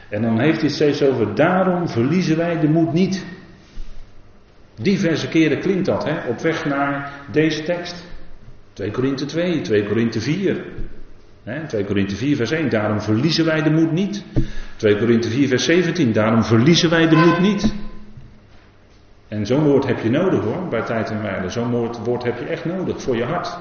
En 0.09 0.21
dan 0.21 0.39
heeft 0.39 0.57
hij 0.57 0.65
het 0.65 0.75
steeds 0.75 1.03
over, 1.03 1.35
daarom 1.35 1.87
verliezen 1.87 2.37
wij 2.37 2.59
de 2.59 2.67
moed 2.67 2.93
niet. 2.93 3.25
Diverse 4.75 5.27
keren 5.27 5.59
klinkt 5.59 5.85
dat, 5.85 6.03
hè, 6.03 6.27
op 6.27 6.39
weg 6.39 6.65
naar 6.65 7.11
deze 7.31 7.63
tekst. 7.63 8.05
2 8.73 8.91
Korinthe 8.91 9.25
2, 9.25 9.61
2 9.61 9.87
Korinthe 9.87 10.21
4. 10.21 10.65
Hè, 11.43 11.67
2 11.67 11.85
Korinthe 11.85 12.15
4 12.15 12.35
vers 12.35 12.51
1, 12.51 12.69
daarom 12.69 13.01
verliezen 13.01 13.45
wij 13.45 13.61
de 13.61 13.69
moed 13.69 13.91
niet. 13.91 14.25
2 14.75 14.97
Korinthe 14.97 15.29
4 15.29 15.47
vers 15.47 15.63
17, 15.63 16.11
daarom 16.11 16.43
verliezen 16.43 16.89
wij 16.89 17.07
de 17.07 17.15
moed 17.15 17.39
niet. 17.39 17.73
En 19.27 19.45
zo'n 19.45 19.63
woord 19.63 19.87
heb 19.87 19.99
je 19.99 20.09
nodig 20.09 20.43
hoor, 20.43 20.67
bij 20.67 20.81
tijd 20.81 21.09
en 21.09 21.21
wijle. 21.21 21.49
Zo'n 21.49 21.71
woord, 21.71 21.97
woord 21.97 22.23
heb 22.23 22.39
je 22.39 22.45
echt 22.45 22.65
nodig 22.65 23.01
voor 23.01 23.15
je 23.15 23.23
hart. 23.23 23.57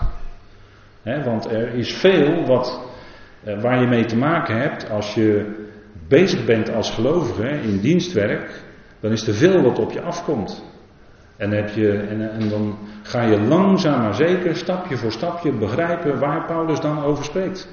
want 1.03 1.51
er 1.51 1.75
is 1.75 1.93
veel 1.93 2.47
wat, 2.47 2.81
eh, 3.45 3.63
waar 3.63 3.81
je 3.81 3.87
mee 3.87 4.05
te 4.05 4.17
maken 4.17 4.61
hebt 4.61 4.91
als 4.91 5.15
je 5.15 5.55
bezig 6.09 6.45
bent 6.45 6.73
als 6.75 6.91
gelovige 6.91 7.49
in 7.49 7.81
dienstwerk, 7.81 8.63
dan 9.01 9.13
is 9.13 9.27
er 9.27 9.35
veel 9.35 9.63
wat 9.63 9.79
op 9.79 9.93
je 9.93 10.01
afkomt. 10.01 10.70
En, 11.41 11.51
heb 11.51 11.69
je, 11.69 11.93
en, 11.93 12.33
en, 12.33 12.49
dan 12.49 12.79
ga 13.03 13.23
je 13.23 13.41
langzaam 13.41 14.01
maar 14.01 14.15
zeker, 14.15 14.57
stapje 14.57 14.97
voor 14.97 15.13
stapje, 15.13 15.53
begrijpen 15.53 16.19
waar 16.19 16.45
Paulus 16.45 16.81
dan 16.81 17.03
over 17.03 17.25
spreekt. 17.25 17.69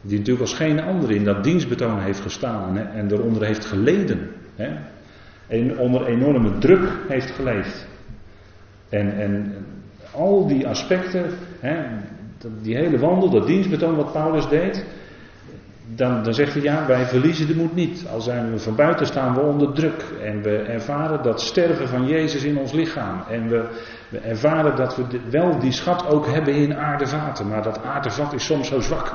Die 0.00 0.18
natuurlijk 0.18 0.44
als 0.44 0.54
geen 0.54 0.80
ander 0.80 1.10
in 1.10 1.24
dat 1.24 1.44
dienstbetoon 1.44 1.98
heeft 1.98 2.20
gestaan 2.20 2.76
hè, 2.76 2.82
en 2.82 3.10
eronder 3.10 3.44
heeft 3.44 3.64
geleden. 3.64 4.30
Hè, 4.56 4.70
en 5.46 5.78
onder 5.78 6.06
enorme 6.06 6.58
druk 6.58 6.88
heeft 7.08 7.30
geleefd. 7.30 7.86
En, 8.88 9.18
en 9.18 9.54
al 10.12 10.46
die 10.46 10.68
aspecten, 10.68 11.24
hè, 11.60 11.76
die 12.62 12.76
hele 12.76 12.98
wandel, 12.98 13.30
dat 13.30 13.46
dienstbetoon 13.46 13.96
wat 13.96 14.12
Paulus 14.12 14.48
deed, 14.48 14.84
dan, 15.86 16.22
dan 16.22 16.34
zegt 16.34 16.52
hij 16.52 16.62
ja, 16.62 16.86
wij 16.86 17.06
verliezen 17.06 17.46
de 17.46 17.54
moed 17.54 17.74
niet. 17.74 18.06
Al 18.12 18.20
zijn 18.20 18.50
we 18.50 18.58
van 18.58 18.74
buiten 18.74 19.06
staan 19.06 19.34
we 19.34 19.40
onder 19.40 19.72
druk. 19.72 20.04
En 20.22 20.42
we 20.42 20.56
ervaren 20.56 21.22
dat 21.22 21.40
sterven 21.40 21.88
van 21.88 22.06
Jezus 22.06 22.42
in 22.42 22.58
ons 22.58 22.72
lichaam. 22.72 23.22
En 23.30 23.48
we, 23.48 23.68
ervaren 24.22 24.76
dat 24.76 24.96
we 24.96 25.20
wel 25.30 25.58
die 25.58 25.72
schat 25.72 26.06
ook 26.06 26.26
hebben 26.26 26.54
in 26.54 26.76
aardevaten. 26.76 27.48
Maar 27.48 27.62
dat 27.62 27.82
aardevat 27.82 28.32
is 28.32 28.44
soms 28.44 28.68
zo 28.68 28.80
zwak. 28.80 29.14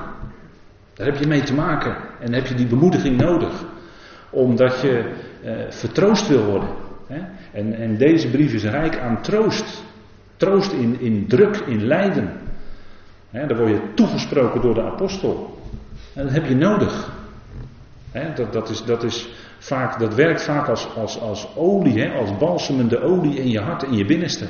Daar 0.93 1.07
heb 1.07 1.17
je 1.17 1.27
mee 1.27 1.43
te 1.43 1.53
maken. 1.53 1.95
En 2.19 2.33
heb 2.33 2.45
je 2.45 2.55
die 2.55 2.67
bemoediging 2.67 3.21
nodig. 3.21 3.65
Omdat 4.29 4.81
je 4.81 5.13
eh, 5.43 5.51
vertroost 5.69 6.27
wil 6.27 6.45
worden. 6.45 6.69
Hè? 7.07 7.19
En, 7.51 7.73
en 7.73 7.97
deze 7.97 8.29
brief 8.29 8.53
is 8.53 8.63
rijk 8.63 8.99
aan 8.99 9.21
troost. 9.21 9.83
Troost 10.37 10.71
in, 10.71 10.99
in 10.99 11.27
druk, 11.27 11.55
in 11.55 11.85
lijden. 11.85 12.31
Hè, 13.29 13.47
daar 13.47 13.57
word 13.57 13.69
je 13.69 13.93
toegesproken 13.93 14.61
door 14.61 14.73
de 14.73 14.83
apostel. 14.83 15.58
En 16.13 16.23
dat 16.23 16.33
heb 16.33 16.45
je 16.45 16.55
nodig. 16.55 17.11
dat, 18.35 18.53
dat, 18.53 18.69
is, 18.69 18.83
dat, 18.83 19.03
is 19.03 19.29
vaak, 19.57 19.99
dat 19.99 20.15
werkt 20.15 20.43
vaak 20.43 20.67
als, 20.67 20.87
als, 20.95 21.19
als 21.21 21.55
olie, 21.55 22.09
als 22.09 22.37
balsemende 22.37 23.01
olie 23.01 23.35
in 23.35 23.49
je 23.49 23.59
hart, 23.59 23.83
in 23.83 23.93
je 23.93 24.05
binnenste. 24.05 24.45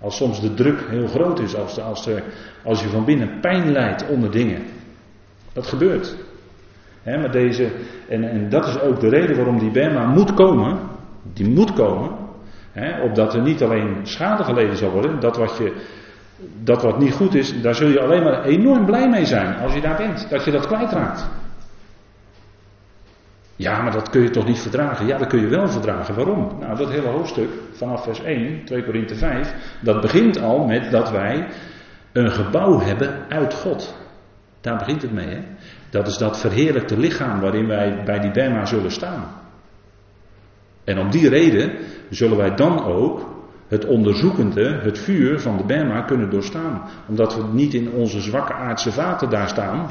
Als 0.00 0.16
soms 0.16 0.40
de 0.40 0.54
druk 0.54 0.80
heel 0.88 1.06
groot 1.06 1.40
is, 1.40 1.56
als, 1.56 1.80
als, 1.80 2.08
als 2.64 2.82
je 2.82 2.88
van 2.88 3.04
binnen 3.04 3.40
pijn 3.40 3.72
lijdt 3.72 4.08
onder 4.08 4.30
dingen. 4.30 4.62
Dat 5.52 5.66
gebeurt. 5.66 6.16
maar 7.04 7.30
deze, 7.30 7.70
en, 8.08 8.24
en 8.24 8.48
dat 8.48 8.66
is 8.66 8.80
ook 8.80 9.00
de 9.00 9.08
reden 9.08 9.36
waarom 9.36 9.58
die 9.58 9.70
Bema 9.70 10.06
moet 10.06 10.34
komen. 10.34 10.78
Die 11.32 11.48
moet 11.48 11.72
komen. 11.72 12.10
opdat 13.02 13.34
er 13.34 13.42
niet 13.42 13.62
alleen 13.62 13.96
schade 14.02 14.44
geleden 14.44 14.76
zal 14.76 14.90
worden. 14.90 15.20
Dat 15.20 15.36
wat 15.36 15.56
je 15.56 15.72
dat 16.62 16.82
wat 16.82 16.98
niet 16.98 17.12
goed 17.12 17.34
is, 17.34 17.60
daar 17.60 17.74
zul 17.74 17.88
je 17.88 18.00
alleen 18.00 18.22
maar 18.22 18.44
enorm 18.44 18.84
blij 18.84 19.08
mee 19.08 19.24
zijn 19.24 19.56
als 19.56 19.74
je 19.74 19.80
daar 19.80 19.96
bent. 19.96 20.30
Dat 20.30 20.44
je 20.44 20.50
dat 20.50 20.66
kwijtraakt. 20.66 21.26
Ja, 23.56 23.82
maar 23.82 23.92
dat 23.92 24.10
kun 24.10 24.22
je 24.22 24.30
toch 24.30 24.46
niet 24.46 24.60
verdragen? 24.60 25.06
Ja, 25.06 25.18
dat 25.18 25.28
kun 25.28 25.40
je 25.40 25.46
wel 25.46 25.68
verdragen. 25.68 26.14
Waarom? 26.14 26.56
Nou, 26.60 26.76
dat 26.76 26.90
hele 26.90 27.08
hoofdstuk 27.08 27.48
vanaf 27.72 28.02
vers 28.02 28.22
1, 28.22 28.64
2 28.64 28.84
Korinthe 28.84 29.14
5, 29.14 29.54
dat 29.80 30.00
begint 30.00 30.40
al 30.40 30.66
met 30.66 30.90
dat 30.90 31.10
wij 31.10 31.48
een 32.12 32.30
gebouw 32.30 32.80
hebben 32.80 33.24
uit 33.28 33.54
God. 33.54 33.96
Daar 34.60 34.76
begint 34.76 35.02
het 35.02 35.12
mee, 35.12 35.28
hè? 35.28 35.40
Dat 35.90 36.06
is 36.06 36.18
dat 36.18 36.40
verheerlijkte 36.40 36.98
lichaam 36.98 37.40
waarin 37.40 37.66
wij 37.66 38.02
bij 38.04 38.18
die 38.18 38.30
Bema 38.30 38.64
zullen 38.64 38.90
staan. 38.90 39.24
En 40.84 40.98
om 40.98 41.10
die 41.10 41.28
reden 41.28 41.72
zullen 42.10 42.36
wij 42.36 42.54
dan 42.54 42.84
ook 42.84 43.33
het 43.68 43.84
onderzoekende, 43.84 44.80
het 44.82 44.98
vuur 44.98 45.40
van 45.40 45.56
de 45.56 45.64
Bema 45.64 46.00
kunnen 46.00 46.30
doorstaan. 46.30 46.82
Omdat 47.08 47.36
we 47.36 47.42
niet 47.52 47.74
in 47.74 47.90
onze 47.90 48.20
zwakke 48.20 48.52
aardse 48.52 48.92
vaten 48.92 49.30
daar 49.30 49.48
staan. 49.48 49.88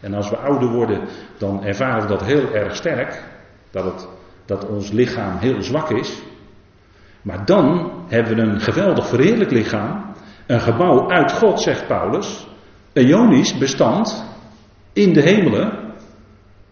En 0.00 0.14
als 0.14 0.30
we 0.30 0.36
ouder 0.36 0.68
worden, 0.68 1.00
dan 1.38 1.64
ervaren 1.64 2.02
we 2.02 2.08
dat 2.08 2.24
heel 2.24 2.52
erg 2.54 2.76
sterk. 2.76 3.22
Dat, 3.70 3.84
het, 3.84 4.08
dat 4.46 4.66
ons 4.66 4.90
lichaam 4.90 5.36
heel 5.38 5.62
zwak 5.62 5.90
is. 5.90 6.22
Maar 7.22 7.44
dan 7.44 7.92
hebben 8.06 8.36
we 8.36 8.42
een 8.42 8.60
geweldig 8.60 9.06
verheerlijk 9.06 9.50
lichaam. 9.50 10.04
Een 10.46 10.60
gebouw 10.60 11.10
uit 11.10 11.32
God, 11.32 11.60
zegt 11.60 11.86
Paulus. 11.86 12.46
Een 12.92 13.06
jonisch 13.06 13.58
bestand 13.58 14.24
in 14.92 15.12
de 15.12 15.20
hemelen. 15.20 15.86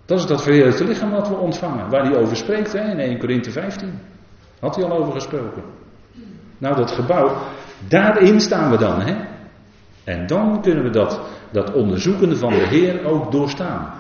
Dat 0.04 0.18
is 0.18 0.26
dat 0.26 0.42
verheerlijkte 0.42 0.84
lichaam 0.84 1.10
wat 1.10 1.28
we 1.28 1.34
ontvangen. 1.34 1.90
Waar 1.90 2.04
hij 2.04 2.16
over 2.16 2.36
spreekt 2.36 2.72
hè, 2.72 2.90
in 2.90 2.98
1 2.98 3.18
Korinthe 3.18 3.50
15. 3.50 3.98
Had 4.60 4.76
hij 4.76 4.84
al 4.84 4.98
over 4.98 5.12
gesproken. 5.12 5.62
Nou, 6.58 6.76
dat 6.76 6.90
gebouw, 6.90 7.36
daarin 7.88 8.40
staan 8.40 8.70
we 8.70 8.78
dan. 8.78 9.00
Hè? 9.00 9.14
En 10.04 10.26
dan 10.26 10.62
kunnen 10.62 10.82
we 10.82 10.90
dat, 10.90 11.20
dat 11.50 11.72
onderzoekende 11.72 12.36
van 12.36 12.52
de 12.52 12.66
Heer 12.66 13.04
ook 13.04 13.32
doorstaan. 13.32 13.90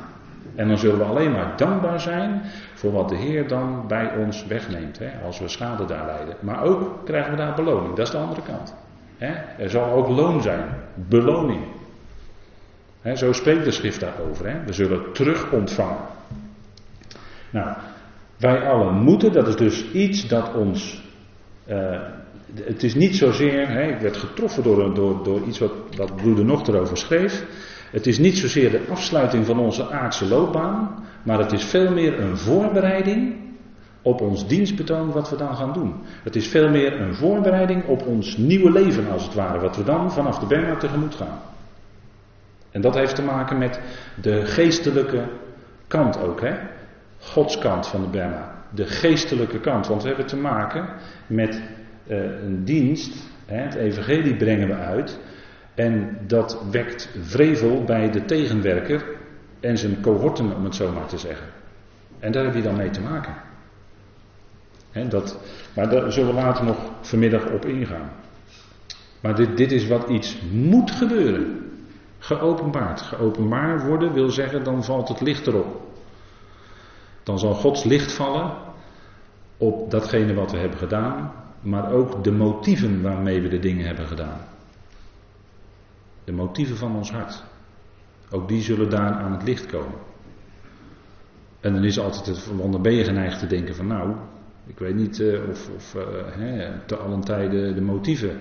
En 0.54 0.68
dan 0.68 0.78
zullen 0.78 0.98
we 0.98 1.04
alleen 1.04 1.32
maar 1.32 1.56
dankbaar 1.56 2.00
zijn 2.00 2.42
voor 2.74 2.92
wat 2.92 3.08
de 3.08 3.16
Heer 3.16 3.48
dan 3.48 3.84
bij 3.88 4.16
ons 4.16 4.46
wegneemt. 4.46 4.98
Hè, 4.98 5.10
als 5.24 5.38
we 5.38 5.48
schade 5.48 5.84
daar 5.84 6.06
lijden. 6.06 6.36
Maar 6.40 6.62
ook 6.62 7.04
krijgen 7.04 7.30
we 7.30 7.36
daar 7.36 7.54
beloning. 7.54 7.94
Dat 7.94 8.06
is 8.06 8.12
de 8.12 8.18
andere 8.18 8.42
kant. 8.42 8.74
Hè. 9.18 9.32
Er 9.62 9.70
zal 9.70 9.92
ook 9.92 10.08
loon 10.08 10.42
zijn. 10.42 10.64
Beloning. 10.94 11.64
Hè, 13.02 13.16
zo 13.16 13.32
spreekt 13.32 13.64
de 13.64 13.70
schrift 13.70 14.00
daarover. 14.00 14.48
Hè. 14.48 14.64
We 14.64 14.72
zullen 14.72 15.12
terug 15.12 15.50
ontvangen. 15.50 16.04
Nou, 17.50 17.76
wij 18.36 18.68
allen 18.68 18.94
moeten. 18.94 19.32
Dat 19.32 19.48
is 19.48 19.56
dus 19.56 19.90
iets 19.90 20.28
dat 20.28 20.54
ons 20.54 21.04
uh, 21.68 22.00
het 22.54 22.82
is 22.82 22.94
niet 22.94 23.16
zozeer, 23.16 23.68
hè, 23.68 23.82
ik 23.82 24.00
werd 24.00 24.16
getroffen 24.16 24.62
door, 24.62 24.94
door, 24.94 25.24
door 25.24 25.40
iets 25.46 25.58
wat, 25.58 25.72
wat 25.96 26.16
broeder 26.16 26.44
nog 26.44 26.68
erover 26.68 26.96
schreef. 26.96 27.44
Het 27.90 28.06
is 28.06 28.18
niet 28.18 28.38
zozeer 28.38 28.70
de 28.70 28.80
afsluiting 28.90 29.46
van 29.46 29.58
onze 29.58 29.90
aardse 29.90 30.26
loopbaan, 30.28 31.04
maar 31.22 31.38
het 31.38 31.52
is 31.52 31.64
veel 31.64 31.92
meer 31.92 32.20
een 32.20 32.36
voorbereiding 32.36 33.34
op 34.02 34.20
ons 34.20 34.46
dienstbetoon 34.46 35.12
wat 35.12 35.30
we 35.30 35.36
dan 35.36 35.56
gaan 35.56 35.72
doen. 35.72 35.94
Het 36.22 36.36
is 36.36 36.48
veel 36.48 36.68
meer 36.68 37.00
een 37.00 37.14
voorbereiding 37.14 37.84
op 37.86 38.06
ons 38.06 38.36
nieuwe 38.36 38.70
leven 38.70 39.10
als 39.10 39.24
het 39.24 39.34
ware, 39.34 39.58
wat 39.58 39.76
we 39.76 39.84
dan 39.84 40.12
vanaf 40.12 40.38
de 40.38 40.46
Berma 40.46 40.76
tegemoet 40.76 41.14
gaan. 41.14 41.40
En 42.70 42.80
dat 42.80 42.94
heeft 42.94 43.14
te 43.14 43.22
maken 43.22 43.58
met 43.58 43.80
de 44.20 44.46
geestelijke 44.46 45.24
kant 45.86 46.20
ook, 46.20 46.40
hè? 46.40 46.54
Gods 47.18 47.58
kant 47.58 47.86
van 47.86 48.00
de 48.00 48.08
Berma. 48.08 48.54
De 48.70 48.86
geestelijke 48.86 49.60
kant, 49.60 49.86
want 49.86 50.02
we 50.02 50.08
hebben 50.08 50.26
te 50.26 50.36
maken 50.36 50.88
met 51.26 51.62
een 52.08 52.64
dienst, 52.64 53.14
het 53.46 53.74
evangelie 53.74 54.36
brengen 54.36 54.68
we 54.68 54.74
uit. 54.74 55.18
En 55.74 56.18
dat 56.26 56.62
wekt 56.70 57.10
vrevel 57.20 57.84
bij 57.84 58.10
de 58.10 58.24
tegenwerker 58.24 59.04
en 59.60 59.78
zijn 59.78 60.00
cohorten, 60.00 60.56
om 60.56 60.64
het 60.64 60.74
zo 60.74 60.92
maar 60.92 61.06
te 61.06 61.18
zeggen. 61.18 61.46
En 62.18 62.32
daar 62.32 62.44
heb 62.44 62.54
je 62.54 62.62
dan 62.62 62.76
mee 62.76 62.90
te 62.90 63.00
maken. 63.00 63.34
dat, 65.08 65.38
maar 65.74 65.90
daar 65.90 66.12
zullen 66.12 66.34
we 66.34 66.40
later 66.40 66.64
nog 66.64 66.76
vanmiddag 67.00 67.50
op 67.50 67.64
ingaan. 67.64 68.10
Maar 69.20 69.34
dit, 69.34 69.56
dit 69.56 69.72
is 69.72 69.86
wat 69.86 70.08
iets 70.08 70.40
moet 70.52 70.90
gebeuren. 70.90 71.70
Geopenbaard. 72.18 73.00
Geopenbaard 73.00 73.84
worden 73.86 74.12
wil 74.12 74.30
zeggen, 74.30 74.64
dan 74.64 74.84
valt 74.84 75.08
het 75.08 75.20
licht 75.20 75.46
erop. 75.46 75.80
Dan 77.22 77.38
zal 77.38 77.54
Gods 77.54 77.84
licht 77.84 78.12
vallen 78.12 78.50
op 79.56 79.90
datgene 79.90 80.34
wat 80.34 80.50
we 80.50 80.58
hebben 80.58 80.78
gedaan, 80.78 81.32
maar 81.66 81.92
ook 81.92 82.24
de 82.24 82.32
motieven 82.32 83.02
waarmee 83.02 83.40
we 83.40 83.48
de 83.48 83.58
dingen 83.58 83.86
hebben 83.86 84.06
gedaan. 84.06 84.40
De 86.24 86.32
motieven 86.32 86.76
van 86.76 86.96
ons 86.96 87.10
hart. 87.10 87.44
Ook 88.30 88.48
die 88.48 88.62
zullen 88.62 88.90
daar 88.90 89.12
aan 89.12 89.32
het 89.32 89.42
licht 89.42 89.66
komen. 89.66 89.98
En 91.60 91.72
dan 91.72 91.84
is 91.84 91.98
altijd 91.98 92.26
het, 92.26 92.50
dan 92.70 92.82
ben 92.82 92.92
je 92.92 93.04
geneigd 93.04 93.38
te 93.38 93.46
denken 93.46 93.74
van 93.74 93.86
nou, 93.86 94.14
ik 94.66 94.78
weet 94.78 94.94
niet 94.94 95.18
uh, 95.18 95.48
of, 95.48 95.70
of 95.74 95.94
uh, 95.94 96.02
hè, 96.26 96.78
te 96.86 96.96
allen 96.96 97.20
tijden 97.20 97.74
de 97.74 97.80
motieven. 97.80 98.40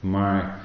Maar 0.00 0.60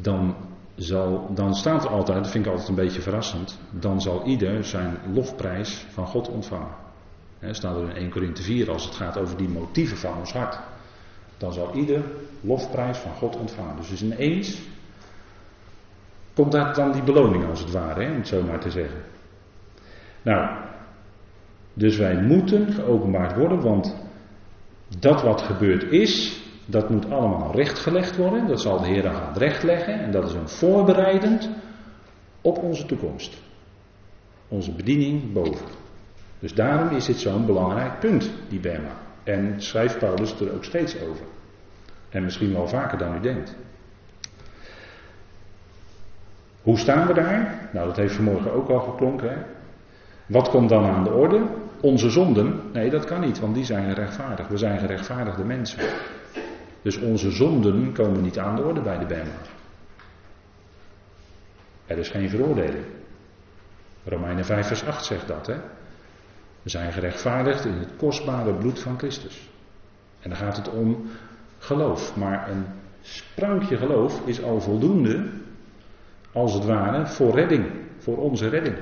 dan, 0.00 0.36
zal, 0.74 1.30
dan 1.34 1.54
staat 1.54 1.84
er 1.84 1.90
altijd, 1.90 2.22
dat 2.22 2.30
vind 2.30 2.44
ik 2.44 2.50
altijd 2.50 2.68
een 2.68 2.84
beetje 2.84 3.00
verrassend, 3.00 3.58
dan 3.70 4.00
zal 4.00 4.24
ieder 4.24 4.64
zijn 4.64 4.98
lofprijs 5.12 5.86
van 5.90 6.06
God 6.06 6.28
ontvangen. 6.28 6.74
Hè, 7.38 7.54
staat 7.54 7.76
er 7.76 7.88
in 7.88 7.96
1 7.96 8.10
Korinthe 8.10 8.42
4 8.42 8.70
als 8.70 8.84
het 8.84 8.94
gaat 8.94 9.18
over 9.18 9.36
die 9.36 9.48
motieven 9.48 9.96
van 9.96 10.18
ons 10.18 10.32
hart. 10.32 10.71
Dan 11.42 11.52
zal 11.52 11.74
ieder 11.74 12.02
lofprijs 12.40 12.98
van 12.98 13.12
God 13.12 13.36
ontvangen. 13.36 13.76
Dus 13.76 13.90
is 13.90 14.02
ineens 14.02 14.62
komt 16.34 16.52
daar 16.52 16.74
dan 16.74 16.92
die 16.92 17.02
beloning 17.02 17.48
als 17.48 17.60
het 17.60 17.70
ware, 17.70 18.02
hè, 18.02 18.10
om 18.10 18.16
het 18.16 18.28
zo 18.28 18.42
maar 18.42 18.60
te 18.60 18.70
zeggen. 18.70 19.00
Nou, 20.22 20.58
dus 21.74 21.96
wij 21.96 22.22
moeten 22.22 22.72
geopenbaard 22.72 23.36
worden, 23.36 23.60
want 23.60 23.96
dat 24.98 25.22
wat 25.22 25.42
gebeurd 25.42 25.82
is, 25.82 26.42
dat 26.66 26.90
moet 26.90 27.10
allemaal 27.10 27.52
rechtgelegd 27.54 28.16
worden. 28.16 28.46
Dat 28.46 28.60
zal 28.60 28.80
de 28.80 28.86
Heer 28.86 29.02
dan 29.02 29.14
gaan 29.14 29.34
rechtleggen 29.34 30.00
en 30.00 30.10
dat 30.10 30.28
is 30.28 30.34
een 30.34 30.48
voorbereidend 30.48 31.50
op 32.40 32.58
onze 32.58 32.86
toekomst. 32.86 33.42
Onze 34.48 34.72
bediening 34.72 35.32
boven. 35.32 35.66
Dus 36.38 36.54
daarom 36.54 36.96
is 36.96 37.04
dit 37.04 37.16
zo'n 37.16 37.46
belangrijk 37.46 38.00
punt, 38.00 38.30
die 38.48 38.60
Bema. 38.60 39.11
En 39.24 39.62
schrijft 39.62 39.98
Paulus 39.98 40.40
er 40.40 40.54
ook 40.54 40.64
steeds 40.64 41.00
over. 41.00 41.24
En 42.08 42.22
misschien 42.22 42.52
wel 42.52 42.68
vaker 42.68 42.98
dan 42.98 43.16
u 43.16 43.20
denkt. 43.20 43.56
Hoe 46.62 46.78
staan 46.78 47.06
we 47.06 47.14
daar? 47.14 47.68
Nou, 47.72 47.86
dat 47.86 47.96
heeft 47.96 48.14
vanmorgen 48.14 48.52
ook 48.52 48.68
al 48.68 48.80
geklonken. 48.80 49.30
Hè? 49.30 49.36
Wat 50.26 50.48
komt 50.48 50.68
dan 50.68 50.84
aan 50.84 51.04
de 51.04 51.10
orde? 51.10 51.42
Onze 51.80 52.10
zonden? 52.10 52.60
Nee, 52.72 52.90
dat 52.90 53.04
kan 53.04 53.20
niet, 53.20 53.40
want 53.40 53.54
die 53.54 53.64
zijn 53.64 53.94
gerechtvaardigd. 53.94 54.48
We 54.48 54.56
zijn 54.56 54.78
gerechtvaardigde 54.78 55.44
mensen. 55.44 55.78
Dus 56.82 56.96
onze 56.98 57.30
zonden 57.30 57.92
komen 57.92 58.22
niet 58.22 58.38
aan 58.38 58.56
de 58.56 58.62
orde 58.62 58.80
bij 58.80 58.98
de 58.98 59.06
Bijbel. 59.06 59.32
Er 61.86 61.98
is 61.98 62.08
geen 62.08 62.30
veroordeling. 62.30 62.84
Romeinen 64.04 64.44
5 64.44 64.66
vers 64.66 64.86
8 64.86 65.04
zegt 65.04 65.28
dat. 65.28 65.46
Hè? 65.46 65.56
We 66.62 66.70
zijn 66.70 66.92
gerechtvaardigd 66.92 67.64
in 67.64 67.72
het 67.72 67.96
kostbare 67.96 68.54
bloed 68.54 68.78
van 68.78 68.98
Christus. 68.98 69.48
En 70.20 70.28
dan 70.30 70.38
gaat 70.38 70.56
het 70.56 70.68
om 70.68 71.10
geloof. 71.58 72.16
Maar 72.16 72.50
een 72.50 72.64
sprankje 73.00 73.76
geloof 73.76 74.26
is 74.26 74.42
al 74.42 74.60
voldoende 74.60 75.30
als 76.32 76.54
het 76.54 76.64
ware, 76.64 77.06
voor 77.06 77.34
redding, 77.34 77.66
voor 77.98 78.16
onze 78.16 78.48
redding. 78.48 78.76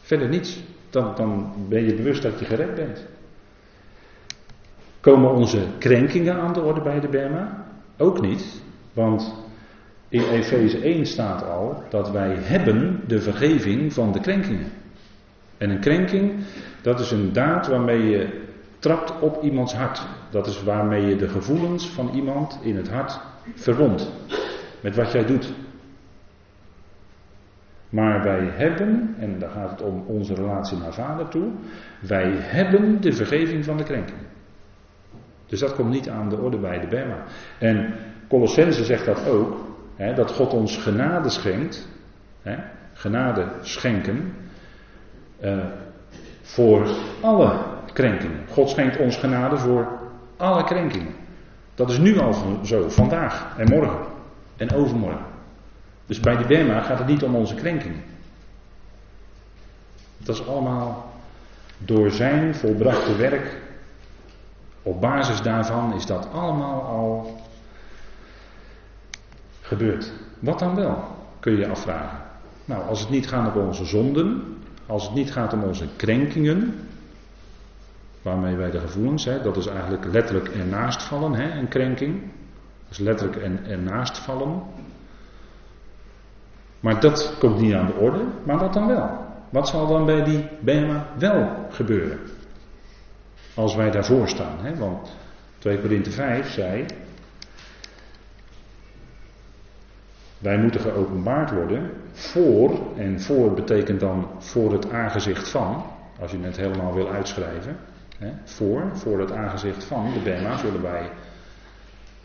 Verder 0.00 0.28
niets. 0.28 0.60
Dan, 0.90 1.14
dan 1.16 1.52
ben 1.68 1.84
je 1.84 1.94
bewust 1.94 2.22
dat 2.22 2.38
je 2.38 2.44
gered 2.44 2.74
bent. 2.74 3.06
Komen 5.00 5.30
onze 5.30 5.66
krenkingen 5.78 6.34
aan 6.34 6.52
de 6.52 6.60
orde 6.60 6.80
bij 6.80 7.00
de 7.00 7.08
Berma? 7.08 7.66
Ook 7.96 8.20
niet, 8.20 8.62
want 8.92 9.34
in 10.08 10.22
Efeze 10.22 10.78
1 10.78 11.06
staat 11.06 11.42
al 11.44 11.82
dat 11.90 12.10
wij 12.10 12.34
hebben 12.34 13.00
de 13.06 13.20
vergeving 13.20 13.92
van 13.92 14.12
de 14.12 14.20
krenkingen. 14.20 14.72
En 15.58 15.70
een 15.70 15.80
krenking, 15.80 16.32
dat 16.82 17.00
is 17.00 17.10
een 17.10 17.32
daad 17.32 17.66
waarmee 17.66 18.02
je 18.02 18.46
trapt 18.78 19.20
op 19.20 19.42
iemands 19.42 19.74
hart. 19.74 20.06
Dat 20.30 20.46
is 20.46 20.62
waarmee 20.62 21.06
je 21.06 21.16
de 21.16 21.28
gevoelens 21.28 21.88
van 21.88 22.10
iemand 22.14 22.58
in 22.62 22.76
het 22.76 22.88
hart 22.88 23.20
verwondt. 23.54 24.12
Met 24.80 24.96
wat 24.96 25.12
jij 25.12 25.24
doet. 25.24 25.52
Maar 27.90 28.22
wij 28.22 28.48
hebben, 28.52 29.14
en 29.18 29.38
daar 29.38 29.50
gaat 29.50 29.70
het 29.70 29.82
om 29.82 30.04
onze 30.06 30.34
relatie 30.34 30.78
naar 30.78 30.92
vader 30.92 31.28
toe, 31.28 31.50
wij 32.00 32.30
hebben 32.36 33.00
de 33.00 33.12
vergeving 33.12 33.64
van 33.64 33.76
de 33.76 33.84
krenking. 33.84 34.18
Dus 35.46 35.60
dat 35.60 35.74
komt 35.74 35.90
niet 35.90 36.08
aan 36.08 36.28
de 36.28 36.36
orde 36.36 36.58
bij 36.58 36.80
de 36.80 36.86
Bema. 36.86 37.24
En 37.58 37.94
Colossense 38.28 38.84
zegt 38.84 39.04
dat 39.04 39.28
ook, 39.28 39.56
hè, 39.96 40.14
dat 40.14 40.30
God 40.30 40.52
ons 40.52 40.76
genade 40.76 41.28
schenkt, 41.28 41.88
hè, 42.42 42.56
genade 42.92 43.48
schenken, 43.60 44.32
uh, 45.40 45.64
voor 46.42 46.88
alle 47.20 47.58
krenkingen. 47.92 48.40
God 48.50 48.70
schenkt 48.70 48.96
ons 48.96 49.16
genade 49.16 49.56
voor 49.56 49.88
alle 50.36 50.64
krenkingen. 50.64 51.14
Dat 51.74 51.90
is 51.90 51.98
nu 51.98 52.18
al 52.18 52.34
zo, 52.64 52.88
vandaag 52.88 53.54
en 53.56 53.68
morgen 53.68 53.98
en 54.56 54.72
overmorgen. 54.72 55.24
Dus 56.06 56.20
bij 56.20 56.36
de 56.36 56.44
Bema 56.44 56.80
gaat 56.80 56.98
het 56.98 57.06
niet 57.06 57.22
om 57.22 57.34
onze 57.34 57.54
krenkingen. 57.54 58.02
Dat 60.18 60.34
is 60.34 60.46
allemaal 60.46 61.12
door 61.78 62.10
zijn 62.10 62.54
volbrachte 62.54 63.16
werk. 63.16 63.56
Op 64.82 65.00
basis 65.00 65.42
daarvan 65.42 65.94
is 65.94 66.06
dat 66.06 66.28
allemaal 66.32 66.82
al 66.82 67.40
gebeurd. 69.60 70.12
Wat 70.38 70.58
dan 70.58 70.74
wel, 70.74 71.04
kun 71.40 71.52
je 71.52 71.58
je 71.58 71.68
afvragen. 71.68 72.18
Nou, 72.64 72.88
als 72.88 73.00
het 73.00 73.10
niet 73.10 73.28
gaat 73.28 73.56
om 73.56 73.66
onze 73.66 73.84
zonden, 73.84 74.57
als 74.88 75.04
het 75.04 75.14
niet 75.14 75.32
gaat 75.32 75.52
om 75.52 75.62
onze 75.62 75.86
krenkingen, 75.96 76.74
waarmee 78.22 78.56
wij 78.56 78.70
de 78.70 78.80
gevoelens, 78.80 79.24
hè, 79.24 79.42
dat 79.42 79.56
is 79.56 79.66
eigenlijk 79.66 80.04
letterlijk 80.04 80.48
ernaast 80.48 81.02
vallen, 81.02 81.34
hè, 81.34 81.58
een 81.58 81.68
krenking. 81.68 82.22
Is 82.90 82.98
letterlijk 82.98 83.42
en 83.42 83.64
ernaast 83.66 84.18
vallen. 84.18 84.62
Maar 86.80 87.00
dat 87.00 87.36
komt 87.38 87.60
niet 87.60 87.74
aan 87.74 87.86
de 87.86 87.94
orde. 87.94 88.24
Maar 88.44 88.58
wat 88.58 88.72
dan 88.72 88.86
wel? 88.86 89.26
Wat 89.50 89.68
zal 89.68 89.86
dan 89.86 90.06
bij 90.06 90.24
die 90.24 90.48
Bema 90.60 91.06
wel 91.18 91.66
gebeuren? 91.70 92.18
Als 93.54 93.74
wij 93.74 93.90
daarvoor 93.90 94.28
staan. 94.28 94.58
Hè? 94.60 94.76
Want 94.76 95.16
2 95.58 95.80
Korinthe 95.80 96.10
5 96.10 96.50
zei. 96.50 96.86
Wij 100.38 100.58
moeten 100.58 100.80
geopenbaard 100.80 101.50
worden 101.50 101.90
voor, 102.12 102.96
en 102.96 103.20
voor 103.20 103.54
betekent 103.54 104.00
dan 104.00 104.28
voor 104.38 104.72
het 104.72 104.90
aangezicht 104.90 105.48
van, 105.48 105.84
als 106.20 106.30
je 106.30 106.38
het 106.40 106.56
helemaal 106.56 106.94
wil 106.94 107.10
uitschrijven, 107.10 107.76
hè, 108.18 108.32
voor, 108.44 108.90
voor 108.92 109.20
het 109.20 109.32
aangezicht 109.32 109.84
van 109.84 110.12
de 110.12 110.20
Bema 110.20 110.56
zullen 110.56 110.82
wij 110.82 111.10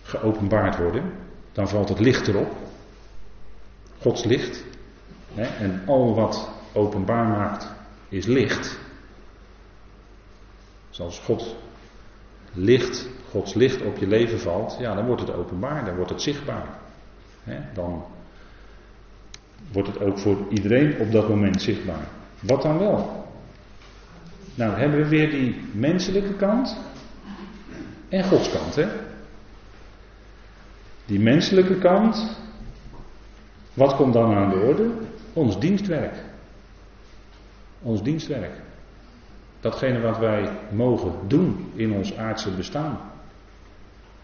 geopenbaard 0.01 0.77
worden. 0.77 1.03
Dan 1.51 1.67
valt 1.67 1.89
het 1.89 1.99
licht 1.99 2.27
erop, 2.27 2.51
Gods 3.99 4.23
licht. 4.23 4.63
Hè, 5.33 5.65
en 5.65 5.81
al 5.85 6.15
wat 6.15 6.49
openbaar 6.73 7.27
maakt 7.27 7.71
is 8.09 8.25
licht. 8.25 8.79
Zoals 10.89 11.19
God 11.19 11.55
licht, 12.53 13.07
Gods 13.29 13.53
licht 13.53 13.81
op 13.81 13.97
je 13.97 14.07
leven 14.07 14.39
valt, 14.39 14.77
ja, 14.79 14.95
dan 14.95 15.05
wordt 15.05 15.21
het 15.21 15.33
openbaar, 15.33 15.85
dan 15.85 15.95
wordt 15.95 16.11
het 16.11 16.21
zichtbaar. 16.21 16.65
Dan 17.73 18.03
wordt 19.71 19.87
het 19.87 19.99
ook 19.99 20.19
voor 20.19 20.37
iedereen 20.49 20.99
op 20.99 21.11
dat 21.11 21.29
moment 21.29 21.61
zichtbaar. 21.61 22.07
Wat 22.39 22.61
dan 22.61 22.77
wel? 22.77 23.27
Nou, 24.55 24.79
hebben 24.79 24.99
we 24.99 25.07
weer 25.07 25.29
die 25.29 25.61
menselijke 25.73 26.33
kant 26.33 26.77
en 28.09 28.23
Gods 28.23 28.51
kant. 28.51 28.75
Hè? 28.75 28.87
Die 31.05 31.19
menselijke 31.19 31.77
kant, 31.77 32.41
Wat 33.73 33.95
komt 33.95 34.13
dan 34.13 34.33
aan 34.33 34.49
de 34.49 34.55
orde? 34.55 34.89
Ons 35.33 35.59
dienstwerk. 35.59 36.23
Ons 37.81 38.03
dienstwerk. 38.03 38.61
Datgene 39.59 39.99
wat 39.99 40.17
wij 40.17 40.51
mogen 40.71 41.13
doen 41.27 41.71
in 41.75 41.91
ons 41.91 42.17
aardse 42.17 42.51
bestaan. 42.51 42.99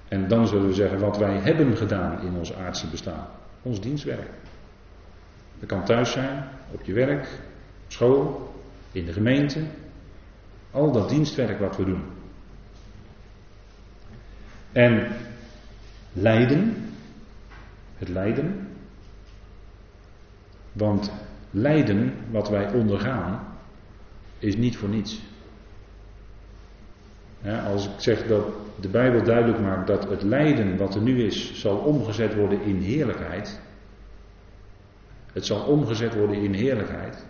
En 0.10 0.28
dan 0.28 0.48
zullen 0.48 0.68
we 0.68 0.74
zeggen 0.74 1.00
wat 1.00 1.18
wij 1.18 1.38
hebben 1.38 1.78
gedaan 1.78 2.22
in 2.22 2.36
ons 2.36 2.54
aardse 2.54 2.88
bestaan. 2.88 3.28
Ons 3.62 3.82
dienstwerk. 3.82 4.30
Dat 5.60 5.70
kan 5.70 5.86
thuis 5.86 6.12
zijn, 6.12 6.44
op 6.72 6.84
je 6.84 6.94
werk, 6.94 7.24
op 7.86 7.92
school, 7.92 8.54
in 8.92 9.06
de 9.06 9.14
gemeente. 9.14 9.64
Al 10.72 10.92
dat 10.92 11.10
dienstwerk 11.10 11.60
wat 11.60 11.78
we 11.78 11.86
doen. 11.86 12.04
En 14.72 15.08
lijden, 16.14 16.92
het 17.98 18.10
lijden. 18.10 18.68
Want 20.72 21.12
lijden 21.52 22.14
wat 22.32 22.50
wij 22.50 22.74
ondergaan 22.74 23.48
is 24.40 24.56
niet 24.56 24.78
voor 24.78 24.90
niets. 24.90 25.22
als 27.66 27.86
ik 27.86 27.92
zeg 27.98 28.28
dat 28.28 28.46
de 28.82 28.90
Bijbel 28.90 29.24
duidelijk 29.24 29.60
maakt 29.60 29.88
dat 29.88 30.10
het 30.10 30.24
lijden 30.24 30.78
wat 30.78 30.96
er 30.96 31.02
nu 31.02 31.24
is, 31.24 31.60
zal 31.60 31.78
omgezet 31.78 32.36
worden 32.36 32.62
in 32.62 32.82
heerlijkheid. 32.82 33.60
Het 35.34 35.46
zal 35.46 35.66
omgezet 35.66 36.16
worden 36.16 36.36
in 36.36 36.54
heerlijkheid. 36.54 37.26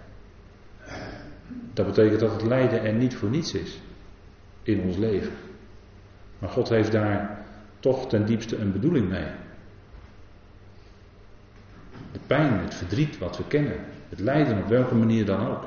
Dat 1.73 1.85
betekent 1.85 2.19
dat 2.19 2.31
het 2.31 2.43
lijden 2.43 2.83
er 2.83 2.93
niet 2.93 3.15
voor 3.15 3.29
niets 3.29 3.53
is 3.53 3.81
in 4.63 4.81
ons 4.81 4.97
leven. 4.97 5.31
Maar 6.39 6.49
God 6.49 6.69
heeft 6.69 6.91
daar 6.91 7.45
toch 7.79 8.07
ten 8.07 8.25
diepste 8.25 8.57
een 8.57 8.71
bedoeling 8.71 9.09
mee. 9.09 9.27
De 12.11 12.19
pijn, 12.27 12.59
het 12.59 12.75
verdriet 12.75 13.17
wat 13.17 13.37
we 13.37 13.43
kennen, 13.47 13.79
het 14.09 14.19
lijden 14.19 14.57
op 14.57 14.67
welke 14.67 14.95
manier 14.95 15.25
dan 15.25 15.47
ook. 15.47 15.63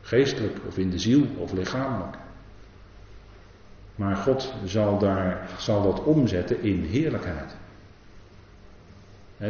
Geestelijk 0.00 0.58
of 0.66 0.78
in 0.78 0.90
de 0.90 0.98
ziel 0.98 1.26
of 1.36 1.52
lichamelijk. 1.52 2.16
Maar 3.96 4.16
God 4.16 4.54
zal, 4.64 4.98
daar, 4.98 5.48
zal 5.58 5.82
dat 5.82 6.04
omzetten 6.04 6.62
in 6.62 6.82
heerlijkheid. 6.82 7.56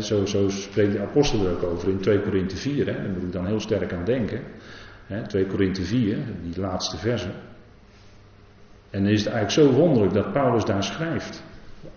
zo, 0.00 0.26
zo 0.26 0.48
spreekt 0.48 0.92
de 0.92 1.00
apostel 1.00 1.46
er 1.46 1.52
ook 1.52 1.62
over 1.62 1.88
in 1.88 2.00
2 2.00 2.20
Korinthe 2.20 2.56
4. 2.56 2.84
daar 2.84 3.08
moet 3.14 3.22
ik 3.22 3.32
dan 3.32 3.46
heel 3.46 3.60
sterk 3.60 3.92
aan 3.92 4.04
denken. 4.04 4.40
2 5.26 5.46
Korinthe 5.46 5.82
4, 5.84 6.18
die 6.42 6.60
laatste 6.60 6.96
verse. 6.96 7.30
En 8.90 9.02
dan 9.02 9.12
is 9.12 9.24
het 9.24 9.32
eigenlijk 9.32 9.68
zo 9.68 9.78
wonderlijk 9.78 10.14
dat 10.14 10.32
Paulus 10.32 10.64
daar 10.64 10.84
schrijft. 10.84 11.42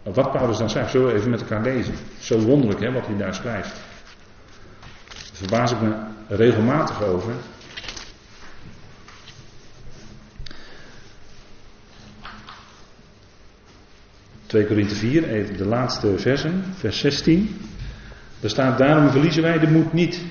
Wat 0.03 0.31
Paulus 0.31 0.57
dan 0.57 0.69
schrijft, 0.69 0.91
zullen 0.91 1.07
we 1.07 1.13
even 1.13 1.29
met 1.29 1.41
elkaar 1.41 1.63
lezen. 1.63 1.93
Zo 2.19 2.39
wonderlijk 2.39 2.93
wat 2.93 3.05
hij 3.05 3.17
daar 3.17 3.33
schrijft. 3.33 3.81
Daar 5.07 5.29
verbaas 5.33 5.71
ik 5.71 5.81
me 5.81 5.95
regelmatig 6.27 7.03
over. 7.03 7.33
...2 14.55 14.65
Korinthe 14.67 14.95
4, 14.95 15.29
even 15.29 15.57
de 15.57 15.65
laatste 15.65 16.17
versen, 16.17 16.63
vers 16.75 16.99
16. 16.99 17.55
Er 18.41 18.49
staat, 18.49 18.77
daarom 18.77 19.09
verliezen 19.09 19.41
wij 19.41 19.59
de 19.59 19.67
moed 19.67 19.93
niet. 19.93 20.21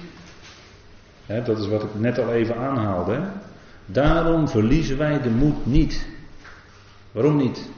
dat 1.26 1.59
is 1.59 1.68
wat 1.68 1.83
ik 1.83 1.94
net 1.94 2.18
al 2.18 2.33
even 2.33 2.57
aanhaalde. 2.57 3.20
Daarom 3.87 4.48
verliezen 4.48 4.98
wij 4.98 5.20
de 5.20 5.31
moed 5.31 5.66
niet. 5.66 6.07
Waarom 7.12 7.37
niet? 7.37 7.68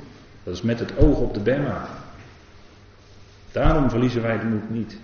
Dat 0.42 0.54
is 0.54 0.62
met 0.62 0.78
het 0.78 0.96
oog 0.96 1.18
op 1.18 1.34
de 1.34 1.40
Bema. 1.40 1.88
Daarom 3.52 3.90
verliezen 3.90 4.22
wij 4.22 4.38
de 4.38 4.46
moed 4.46 4.70
niet. 4.70 4.98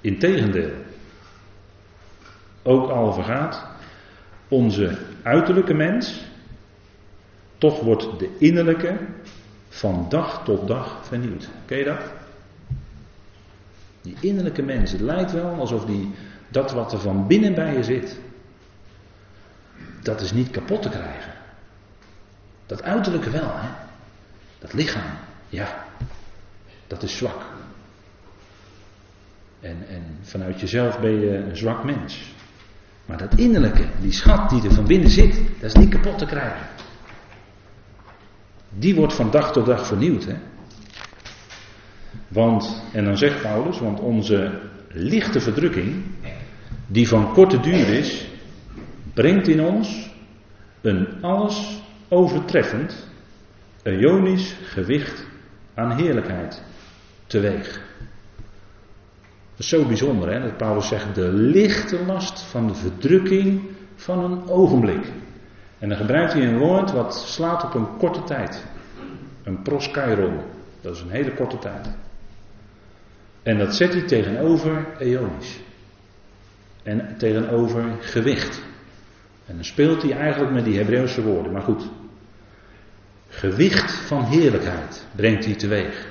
Integendeel. 0.00 0.70
Ook 2.62 2.90
al 2.90 3.12
vergaat 3.12 3.66
onze 4.48 4.98
uiterlijke 5.22 5.74
mens, 5.74 6.24
toch 7.58 7.80
wordt 7.80 8.18
de 8.18 8.36
innerlijke 8.38 8.98
van 9.76 10.06
dag 10.08 10.44
tot 10.44 10.66
dag 10.66 11.00
vernieuwd. 11.02 11.48
Ken 11.64 11.78
je 11.78 11.84
dat? 11.84 12.00
Die 14.02 14.16
innerlijke 14.20 14.62
mens, 14.62 14.92
het 14.92 15.00
lijkt 15.00 15.32
wel 15.32 15.54
alsof 15.54 15.84
die, 15.84 16.14
dat 16.48 16.72
wat 16.72 16.92
er 16.92 16.98
van 16.98 17.26
binnen 17.26 17.54
bij 17.54 17.76
je 17.76 17.84
zit, 17.84 18.18
dat 20.02 20.20
is 20.20 20.32
niet 20.32 20.50
kapot 20.50 20.82
te 20.82 20.88
krijgen. 20.88 21.32
Dat 22.66 22.82
uiterlijke 22.82 23.30
wel, 23.30 23.50
hè? 23.52 23.68
Dat 24.58 24.72
lichaam, 24.72 25.10
ja, 25.48 25.84
dat 26.86 27.02
is 27.02 27.16
zwak. 27.16 27.44
En, 29.60 29.76
en 29.88 30.18
vanuit 30.22 30.60
jezelf 30.60 31.00
ben 31.00 31.20
je 31.20 31.36
een 31.36 31.56
zwak 31.56 31.84
mens. 31.84 32.34
Maar 33.06 33.18
dat 33.18 33.34
innerlijke, 33.34 33.84
die 34.00 34.12
schat 34.12 34.50
die 34.50 34.64
er 34.64 34.74
van 34.74 34.86
binnen 34.86 35.10
zit, 35.10 35.40
dat 35.60 35.70
is 35.70 35.74
niet 35.74 35.90
kapot 35.90 36.18
te 36.18 36.26
krijgen. 36.26 36.75
Die 38.78 38.94
wordt 38.94 39.14
van 39.14 39.30
dag 39.30 39.52
tot 39.52 39.66
dag 39.66 39.86
vernieuwd. 39.86 40.24
Hè? 40.24 40.34
Want, 42.28 42.82
en 42.92 43.04
dan 43.04 43.18
zegt 43.18 43.42
Paulus, 43.42 43.78
want 43.78 44.00
onze 44.00 44.60
lichte 44.88 45.40
verdrukking, 45.40 46.04
die 46.86 47.08
van 47.08 47.32
korte 47.32 47.60
duur 47.60 47.88
is, 47.88 48.28
brengt 49.14 49.48
in 49.48 49.60
ons 49.60 50.10
een 50.80 51.22
alles 51.22 51.82
overtreffend, 52.08 53.08
ionisch 53.84 54.56
gewicht 54.62 55.26
aan 55.74 55.96
heerlijkheid 55.96 56.62
teweeg. 57.26 57.80
Dat 59.50 59.64
is 59.64 59.68
zo 59.68 59.84
bijzonder, 59.84 60.32
hè? 60.32 60.40
dat 60.40 60.56
Paulus 60.56 60.88
zegt 60.88 61.14
de 61.14 61.32
lichte 61.32 62.04
last 62.06 62.40
van 62.40 62.66
de 62.66 62.74
verdrukking 62.74 63.62
van 63.94 64.24
een 64.24 64.48
ogenblik. 64.48 65.12
En 65.78 65.88
dan 65.88 65.98
gebruikt 65.98 66.32
hij 66.32 66.42
een 66.42 66.58
woord 66.58 66.92
wat 66.92 67.14
slaat 67.14 67.64
op 67.64 67.74
een 67.74 67.96
korte 67.96 68.22
tijd. 68.22 68.64
Een 69.42 69.62
proskairon. 69.62 70.40
Dat 70.80 70.94
is 70.94 71.00
een 71.00 71.10
hele 71.10 71.34
korte 71.34 71.58
tijd. 71.58 71.88
En 73.42 73.58
dat 73.58 73.74
zet 73.74 73.92
hij 73.92 74.02
tegenover 74.02 74.86
eonisch. 74.98 75.60
En 76.82 77.14
tegenover 77.18 77.84
gewicht. 78.00 78.62
En 79.46 79.54
dan 79.54 79.64
speelt 79.64 80.02
hij 80.02 80.12
eigenlijk 80.12 80.52
met 80.52 80.64
die 80.64 80.76
Hebreeuwse 80.76 81.22
woorden. 81.22 81.52
Maar 81.52 81.62
goed. 81.62 81.88
Gewicht 83.28 83.92
van 83.92 84.24
heerlijkheid 84.24 85.06
brengt 85.16 85.44
hij 85.44 85.54
teweeg. 85.54 86.08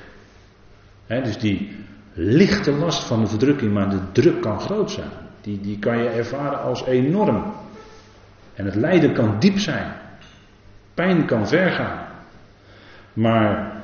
dus 1.08 1.38
die 1.38 1.76
lichte 2.14 2.72
last 2.72 3.04
van 3.04 3.20
de 3.20 3.28
verdrukking, 3.28 3.74
maar 3.74 3.90
de 3.90 4.12
druk 4.12 4.42
kan 4.42 4.60
groot 4.60 4.92
zijn. 4.92 5.10
Die, 5.42 5.62
die 5.62 5.80
kan 5.80 5.98
je 5.98 6.10
ervaren 6.10 6.62
als 6.62 6.86
enorm. 6.86 7.54
En 8.56 8.66
het 8.66 8.76
lijden 8.76 9.14
kan 9.14 9.40
diep 9.40 9.60
zijn. 9.60 9.94
Pijn 10.94 11.26
kan 11.26 11.48
ver 11.48 11.72
gaan. 11.72 12.08
Maar 13.14 13.84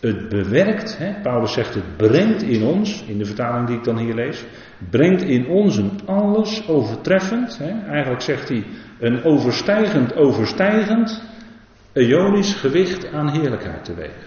het 0.00 0.28
bewerkt, 0.28 0.98
hè, 0.98 1.20
Paulus 1.22 1.52
zegt 1.52 1.74
het 1.74 1.96
brengt 1.96 2.42
in 2.42 2.62
ons, 2.62 3.04
in 3.06 3.18
de 3.18 3.24
vertaling 3.24 3.66
die 3.66 3.76
ik 3.76 3.84
dan 3.84 3.98
hier 3.98 4.14
lees, 4.14 4.44
brengt 4.90 5.22
in 5.22 5.46
ons 5.46 5.76
een 5.76 6.00
alles 6.06 6.68
overtreffend, 6.68 7.58
hè, 7.58 7.86
eigenlijk 7.86 8.22
zegt 8.22 8.48
hij 8.48 8.64
een 8.98 9.24
overstijgend, 9.24 10.16
overstijgend, 10.16 11.22
ionisch 11.92 12.54
gewicht 12.54 13.12
aan 13.12 13.30
heerlijkheid 13.30 13.84
teweeg. 13.84 14.26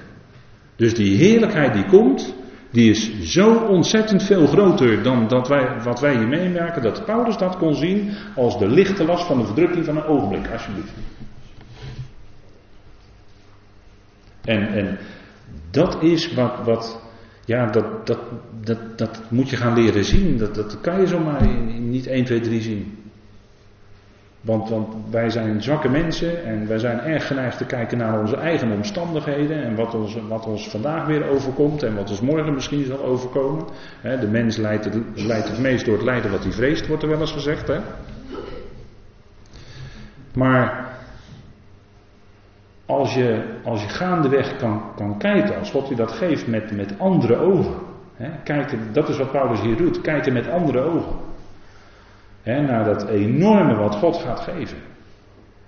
Dus 0.75 0.93
die 0.93 1.17
heerlijkheid 1.17 1.73
die 1.73 1.85
komt, 1.85 2.35
die 2.71 2.89
is 2.89 3.19
zo 3.21 3.55
ontzettend 3.55 4.23
veel 4.23 4.47
groter 4.47 5.03
dan 5.03 5.27
dat 5.27 5.47
wij, 5.47 5.81
wat 5.83 5.99
wij 5.99 6.17
hier 6.17 6.27
meemaken, 6.27 6.81
dat 6.81 7.05
Paulus 7.05 7.37
dat 7.37 7.57
kon 7.57 7.75
zien 7.75 8.11
als 8.35 8.59
de 8.59 8.67
lichte 8.67 9.05
last 9.05 9.25
van 9.25 9.37
de 9.37 9.45
verdrukking 9.45 9.85
van 9.85 9.97
een 9.97 10.05
ogenblik, 10.05 10.51
alsjeblieft. 10.51 10.91
En, 14.41 14.67
en 14.67 14.97
dat 15.71 16.03
is 16.03 16.33
wat, 16.33 16.65
wat 16.65 17.01
ja, 17.45 17.65
dat, 17.65 18.07
dat, 18.07 18.19
dat, 18.63 18.97
dat 18.97 19.21
moet 19.29 19.49
je 19.49 19.55
gaan 19.55 19.73
leren 19.73 20.05
zien. 20.05 20.37
Dat, 20.37 20.55
dat 20.55 20.81
kan 20.81 20.99
je 20.99 21.07
zomaar 21.07 21.47
niet 21.79 22.07
1, 22.07 22.25
2, 22.25 22.39
3 22.39 22.61
zien. 22.61 23.00
Want, 24.41 24.69
want 24.69 24.95
wij 25.09 25.29
zijn 25.29 25.61
zwakke 25.61 25.89
mensen 25.89 26.43
en 26.43 26.67
wij 26.67 26.77
zijn 26.79 26.99
erg 26.99 27.27
geneigd 27.27 27.57
te 27.57 27.65
kijken 27.65 27.97
naar 27.97 28.19
onze 28.19 28.35
eigen 28.35 28.71
omstandigheden 28.71 29.63
en 29.63 29.75
wat 29.75 29.95
ons, 29.95 30.17
wat 30.27 30.45
ons 30.45 30.69
vandaag 30.69 31.05
weer 31.05 31.29
overkomt 31.29 31.83
en 31.83 31.95
wat 31.95 32.09
ons 32.09 32.21
morgen 32.21 32.53
misschien 32.53 32.85
zal 32.85 33.03
overkomen. 33.03 33.65
de 34.01 34.27
mens 34.31 34.57
leidt 34.57 34.85
het, 34.85 34.95
leidt 35.15 35.49
het 35.49 35.59
meest 35.59 35.85
door 35.85 35.95
het 35.95 36.03
lijden 36.03 36.31
wat 36.31 36.43
hij 36.43 36.51
vreest, 36.51 36.87
wordt 36.87 37.03
er 37.03 37.09
wel 37.09 37.19
eens 37.19 37.31
gezegd. 37.31 37.71
Maar 40.33 40.89
als 42.85 43.13
je, 43.13 43.43
als 43.63 43.81
je 43.81 43.89
gaandeweg 43.89 44.55
kan, 44.55 44.81
kan 44.95 45.17
kijken, 45.17 45.57
als 45.57 45.71
God 45.71 45.87
je 45.87 45.95
dat 45.95 46.11
geeft 46.11 46.47
met, 46.47 46.75
met 46.75 46.99
andere 46.99 47.35
ogen. 47.35 47.75
Hè, 48.15 48.29
kijken, 48.43 48.79
dat 48.93 49.09
is 49.09 49.17
wat 49.17 49.31
Paulus 49.31 49.61
hier 49.61 49.77
doet, 49.77 50.01
kijken 50.01 50.33
met 50.33 50.49
andere 50.49 50.79
ogen. 50.81 51.15
Hè, 52.41 52.61
naar 52.61 52.85
dat 52.85 53.07
enorme 53.07 53.75
wat 53.75 53.95
God 53.95 54.15
gaat 54.15 54.39
geven. 54.39 54.77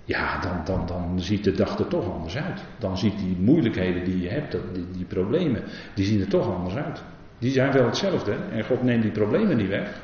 Ja, 0.04 0.40
dan, 0.40 0.60
dan, 0.64 0.86
dan 0.86 1.20
ziet 1.20 1.44
de 1.44 1.52
dag 1.52 1.78
er 1.78 1.88
toch 1.88 2.12
anders 2.12 2.36
uit. 2.36 2.64
Dan 2.78 2.98
ziet 2.98 3.18
die 3.18 3.36
moeilijkheden 3.40 4.04
die 4.04 4.20
je 4.20 4.28
hebt, 4.28 4.56
die, 4.72 4.86
die 4.92 5.04
problemen, 5.04 5.62
die 5.94 6.04
zien 6.04 6.20
er 6.20 6.28
toch 6.28 6.54
anders 6.54 6.74
uit. 6.74 7.02
Die 7.38 7.50
zijn 7.50 7.72
wel 7.72 7.86
hetzelfde 7.86 8.36
en 8.52 8.64
God 8.64 8.82
neemt 8.82 9.02
die 9.02 9.12
problemen 9.12 9.56
niet 9.56 9.68
weg. 9.68 10.02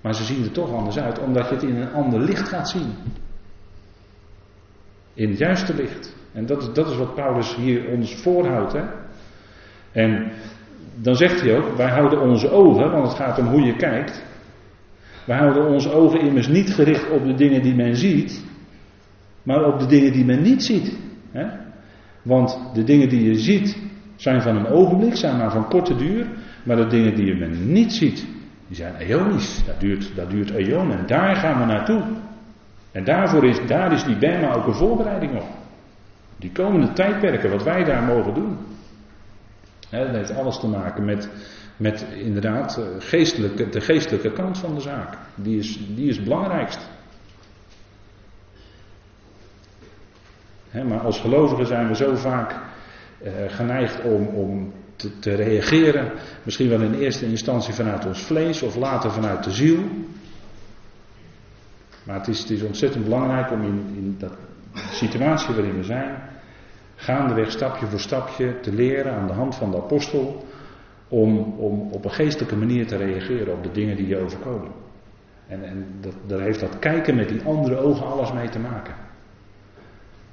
Maar 0.00 0.14
ze 0.14 0.24
zien 0.24 0.44
er 0.44 0.52
toch 0.52 0.72
anders 0.72 0.98
uit, 0.98 1.18
omdat 1.18 1.48
je 1.48 1.54
het 1.54 1.62
in 1.62 1.76
een 1.76 1.92
ander 1.92 2.20
licht 2.20 2.48
gaat 2.48 2.68
zien. 2.68 2.94
In 5.14 5.28
het 5.28 5.38
juiste 5.38 5.74
licht. 5.74 6.16
En 6.32 6.46
dat, 6.46 6.74
dat 6.74 6.90
is 6.90 6.96
wat 6.96 7.14
Paulus 7.14 7.56
hier 7.56 7.88
ons 7.88 8.14
voorhoudt. 8.14 8.72
Hè? 8.72 8.84
En 9.92 10.32
dan 10.94 11.16
zegt 11.16 11.40
hij 11.40 11.56
ook, 11.56 11.76
wij 11.76 11.90
houden 11.90 12.20
onze 12.20 12.50
ogen, 12.50 12.90
want 12.90 13.08
het 13.08 13.16
gaat 13.16 13.38
om 13.38 13.46
hoe 13.46 13.62
je 13.62 13.76
kijkt. 13.76 14.24
Wij 15.26 15.36
houden 15.38 15.68
onze 15.68 15.92
ogen 15.92 16.20
immers 16.20 16.48
niet 16.48 16.74
gericht 16.74 17.10
op 17.10 17.24
de 17.24 17.34
dingen 17.34 17.62
die 17.62 17.74
men 17.74 17.96
ziet, 17.96 18.44
maar 19.42 19.64
op 19.64 19.78
de 19.78 19.86
dingen 19.86 20.12
die 20.12 20.24
men 20.24 20.42
niet 20.42 20.64
ziet. 20.64 20.98
Hè? 21.30 21.46
Want 22.22 22.58
de 22.74 22.84
dingen 22.84 23.08
die 23.08 23.24
je 23.24 23.34
ziet 23.34 23.78
zijn 24.16 24.42
van 24.42 24.56
een 24.56 24.66
ogenblik, 24.66 25.16
zijn 25.16 25.36
maar 25.36 25.50
van 25.50 25.68
korte 25.68 25.96
duur, 25.96 26.26
maar 26.62 26.76
de 26.76 26.86
dingen 26.86 27.14
die 27.14 27.24
je 27.26 27.34
men 27.34 27.72
niet 27.72 27.92
ziet, 27.92 28.26
die 28.66 28.76
zijn 28.76 28.96
eonisch. 28.96 29.64
Dat 29.64 29.80
duurt, 29.80 30.12
dat 30.14 30.30
duurt 30.30 30.50
eonen. 30.50 31.06
Daar 31.06 31.36
gaan 31.36 31.60
we 31.60 31.64
naartoe. 31.64 32.02
En 32.92 33.04
daarvoor 33.04 33.44
is, 33.44 33.66
daar 33.66 33.92
is 33.92 34.04
die 34.04 34.16
Bema 34.16 34.52
ook 34.54 34.66
een 34.66 34.74
voorbereiding 34.74 35.36
op. 35.36 35.46
Die 36.36 36.52
komende 36.52 36.92
tijdperken, 36.92 37.50
wat 37.50 37.62
wij 37.62 37.84
daar 37.84 38.02
mogen 38.02 38.34
doen. 38.34 38.56
dat 39.90 40.08
heeft 40.08 40.36
alles 40.36 40.60
te 40.60 40.68
maken 40.68 41.04
met, 41.04 41.28
met 41.76 42.06
inderdaad 42.14 42.78
eh, 42.78 42.84
de 43.70 43.80
geestelijke 43.80 44.32
kant 44.32 44.58
van 44.58 44.74
de 44.74 44.80
zaak. 44.80 45.18
Die 45.34 45.58
is, 45.58 45.78
die 45.94 46.08
is 46.08 46.22
belangrijkst. 46.22 46.88
maar 50.84 51.00
als 51.00 51.20
gelovigen 51.20 51.66
zijn 51.66 51.88
we 51.88 51.94
zo 51.94 52.14
vaak 52.14 52.54
uh, 53.22 53.30
geneigd 53.48 54.02
om, 54.02 54.26
om 54.26 54.72
te, 54.96 55.18
te, 55.18 55.34
reageren. 55.34 56.12
Misschien 56.42 56.68
wel 56.68 56.80
in 56.80 56.94
eerste 56.94 57.26
instantie 57.26 57.74
vanuit 57.74 58.06
ons 58.06 58.22
vlees 58.22 58.62
of 58.62 58.76
later 58.76 59.10
vanuit 59.10 59.44
de 59.44 59.50
ziel. 59.50 59.78
Maar 62.04 62.18
het 62.18 62.28
is, 62.28 62.38
het 62.38 62.50
is 62.50 62.62
ontzettend 62.62 63.04
belangrijk 63.04 63.50
om 63.50 63.62
in, 63.62 63.94
in 63.96 64.16
dat 64.18 64.32
situatie 64.90 65.54
waarin 65.54 65.76
we 65.76 65.84
zijn, 65.84 66.16
gaandeweg 66.96 67.50
stapje 67.50 67.86
voor 67.86 68.00
stapje 68.00 68.60
te 68.60 68.72
leren 68.72 69.12
aan 69.12 69.26
de 69.26 69.32
hand 69.32 69.54
van 69.54 69.70
de 69.70 69.76
apostel, 69.76 70.46
om, 71.08 71.38
om 71.58 71.90
op 71.90 72.04
een 72.04 72.10
geestelijke 72.10 72.56
manier 72.56 72.86
te 72.86 72.96
reageren 72.96 73.54
op 73.54 73.62
de 73.62 73.72
dingen 73.72 73.96
die 73.96 74.06
je 74.06 74.18
overkomen. 74.18 74.70
En, 75.48 75.64
en 75.64 75.86
dat, 76.00 76.14
daar 76.26 76.40
heeft 76.40 76.60
dat 76.60 76.78
kijken 76.78 77.14
met 77.14 77.28
die 77.28 77.42
andere 77.42 77.76
ogen 77.76 78.06
alles 78.06 78.32
mee 78.32 78.48
te 78.48 78.58
maken. 78.58 78.94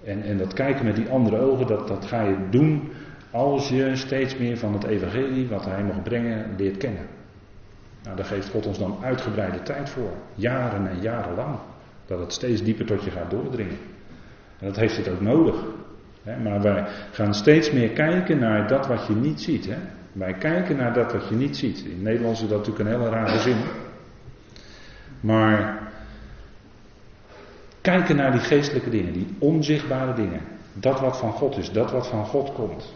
En, 0.04 0.24
en 0.24 0.38
dat 0.38 0.54
kijken 0.54 0.86
met 0.86 0.96
die 0.96 1.10
andere 1.10 1.38
ogen, 1.38 1.68
dat, 1.68 1.88
dat 1.88 2.06
ga 2.06 2.22
je 2.22 2.38
doen 2.50 2.90
als 3.32 3.70
je 3.70 3.96
steeds 3.96 4.38
meer 4.38 4.58
van 4.58 4.74
het 4.74 4.84
evangelie, 4.84 5.48
wat 5.48 5.66
hij 5.66 5.84
mag 5.84 6.04
brengen, 6.04 6.56
leert 6.58 6.78
kennen. 6.78 7.08
Nou, 8.04 8.16
daar 8.16 8.26
geeft 8.26 8.50
God 8.50 8.66
ons 8.66 8.80
dan 8.80 8.98
uitgebreide 9.02 9.62
tijd 9.62 9.90
voor. 9.90 10.12
Jaren 10.36 10.88
en 10.88 11.02
jaren 11.02 11.36
lang. 11.36 11.60
Dat 12.06 12.20
het 12.20 12.34
steeds 12.34 12.64
dieper 12.64 12.86
tot 12.86 13.04
je 13.04 13.12
gaat 13.12 13.30
doordringen. 13.30 13.78
En 14.60 14.68
dat 14.68 14.76
heeft 14.76 14.98
het 14.98 15.10
ook 15.10 15.22
nodig. 15.22 15.56
Maar 16.44 16.62
wij 16.62 16.86
gaan 17.12 17.34
steeds 17.34 17.72
meer 17.72 17.90
kijken 17.90 18.40
naar 18.40 18.68
dat 18.68 18.88
wat 18.88 19.08
je 19.08 19.14
niet 19.14 19.42
ziet. 19.42 19.66
Hè? 19.66 19.78
Wij 20.14 20.34
kijken 20.34 20.76
naar 20.76 20.94
dat 20.94 21.12
wat 21.12 21.28
je 21.28 21.36
niet 21.36 21.58
ziet. 21.58 21.80
In 21.86 21.92
het 21.92 22.02
Nederlands 22.02 22.42
is 22.42 22.48
dat 22.48 22.58
natuurlijk 22.58 22.90
een 22.90 23.00
hele 23.00 23.10
rare 23.10 23.40
zin. 23.40 23.58
Maar 25.20 25.82
kijken 27.82 28.16
naar 28.16 28.32
die 28.32 28.42
geestelijke 28.42 28.90
dingen, 28.90 29.14
die 29.14 29.36
onzichtbare 29.40 30.14
dingen. 30.14 30.42
Dat 30.74 31.00
wat 31.00 31.18
van 31.18 31.32
God 31.32 31.58
is, 31.58 31.72
dat 31.72 31.92
wat 31.92 32.08
van 32.08 32.26
God 32.26 32.54
komt. 32.54 32.94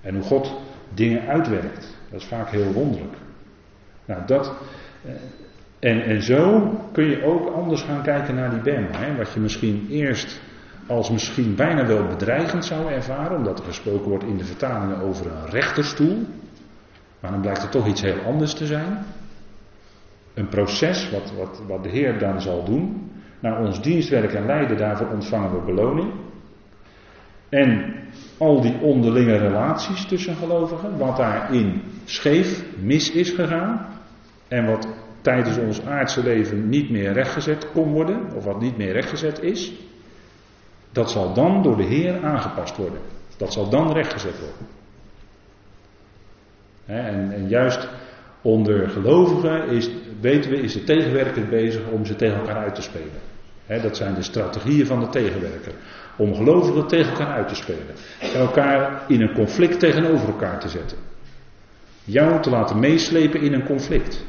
En 0.00 0.14
hoe 0.14 0.22
God 0.22 0.54
dingen 0.94 1.26
uitwerkt. 1.26 1.96
Dat 2.10 2.20
is 2.20 2.26
vaak 2.26 2.50
heel 2.50 2.72
wonderlijk. 2.72 3.14
Nou, 4.04 4.26
dat. 4.26 4.52
Eh, 5.04 5.10
en, 5.78 6.04
en 6.04 6.22
zo 6.22 6.70
kun 6.92 7.04
je 7.04 7.24
ook 7.24 7.54
anders 7.54 7.82
gaan 7.82 8.02
kijken 8.02 8.34
naar 8.34 8.62
die. 8.62 8.72
Hè? 8.72 9.16
Wat 9.16 9.32
je 9.32 9.40
misschien 9.40 9.86
eerst 9.90 10.40
als 10.90 11.10
misschien 11.10 11.54
bijna 11.54 11.86
wel 11.86 12.06
bedreigend 12.06 12.64
zou 12.64 12.92
ervaren, 12.92 13.36
omdat 13.36 13.58
er 13.58 13.64
gesproken 13.64 14.08
wordt 14.08 14.24
in 14.24 14.36
de 14.36 14.44
vertalingen 14.44 15.00
over 15.00 15.26
een 15.26 15.50
rechterstoel. 15.50 16.26
Maar 17.20 17.30
dan 17.30 17.40
blijkt 17.40 17.62
het 17.62 17.70
toch 17.70 17.86
iets 17.86 18.00
heel 18.00 18.20
anders 18.26 18.54
te 18.54 18.66
zijn. 18.66 19.04
Een 20.34 20.48
proces 20.48 21.10
wat, 21.10 21.32
wat, 21.36 21.62
wat 21.66 21.82
de 21.82 21.88
Heer 21.88 22.18
dan 22.18 22.40
zal 22.40 22.64
doen. 22.64 23.10
Naar 23.40 23.60
ons 23.60 23.82
dienstwerk 23.82 24.32
en 24.32 24.46
lijden, 24.46 24.76
daarvoor 24.76 25.06
ontvangen 25.06 25.52
we 25.52 25.72
beloning. 25.72 26.12
En 27.48 27.94
al 28.38 28.60
die 28.60 28.78
onderlinge 28.80 29.36
relaties 29.36 30.06
tussen 30.06 30.36
gelovigen, 30.36 30.98
wat 30.98 31.16
daarin 31.16 31.82
scheef, 32.04 32.64
mis 32.78 33.10
is 33.10 33.30
gegaan. 33.30 33.86
En 34.48 34.66
wat 34.66 34.88
tijdens 35.20 35.58
ons 35.58 35.84
aardse 35.84 36.22
leven 36.22 36.68
niet 36.68 36.90
meer 36.90 37.12
rechtgezet 37.12 37.70
kon 37.72 37.92
worden, 37.92 38.34
of 38.34 38.44
wat 38.44 38.60
niet 38.60 38.76
meer 38.76 38.92
rechtgezet 38.92 39.42
is. 39.42 39.88
Dat 40.92 41.10
zal 41.10 41.34
dan 41.34 41.62
door 41.62 41.76
de 41.76 41.82
Heer 41.82 42.24
aangepast 42.24 42.76
worden. 42.76 43.00
Dat 43.36 43.52
zal 43.52 43.68
dan 43.68 43.92
rechtgezet 43.92 44.38
worden. 44.38 44.66
En, 46.86 47.48
juist 47.48 47.88
onder 48.42 48.88
gelovigen 48.88 49.68
is, 49.68 49.90
weten 50.20 50.50
we, 50.50 50.56
is 50.56 50.72
de 50.72 50.84
tegenwerker 50.84 51.48
bezig 51.48 51.82
om 51.90 52.04
ze 52.04 52.16
tegen 52.16 52.38
elkaar 52.38 52.56
uit 52.56 52.74
te 52.74 52.82
spelen. 52.82 53.82
dat 53.82 53.96
zijn 53.96 54.14
de 54.14 54.22
strategieën 54.22 54.86
van 54.86 55.00
de 55.00 55.08
tegenwerker. 55.08 55.72
Om 56.16 56.34
gelovigen 56.34 56.86
tegen 56.86 57.10
elkaar 57.10 57.34
uit 57.34 57.48
te 57.48 57.54
spelen. 57.54 57.94
En 58.20 58.40
elkaar 58.40 59.02
in 59.08 59.20
een 59.20 59.34
conflict 59.34 59.80
tegenover 59.80 60.28
elkaar 60.28 60.60
te 60.60 60.68
zetten. 60.68 60.98
Jou 62.04 62.42
te 62.42 62.50
laten 62.50 62.78
meeslepen 62.78 63.40
in 63.40 63.52
een 63.52 63.64
conflict. 63.64 64.24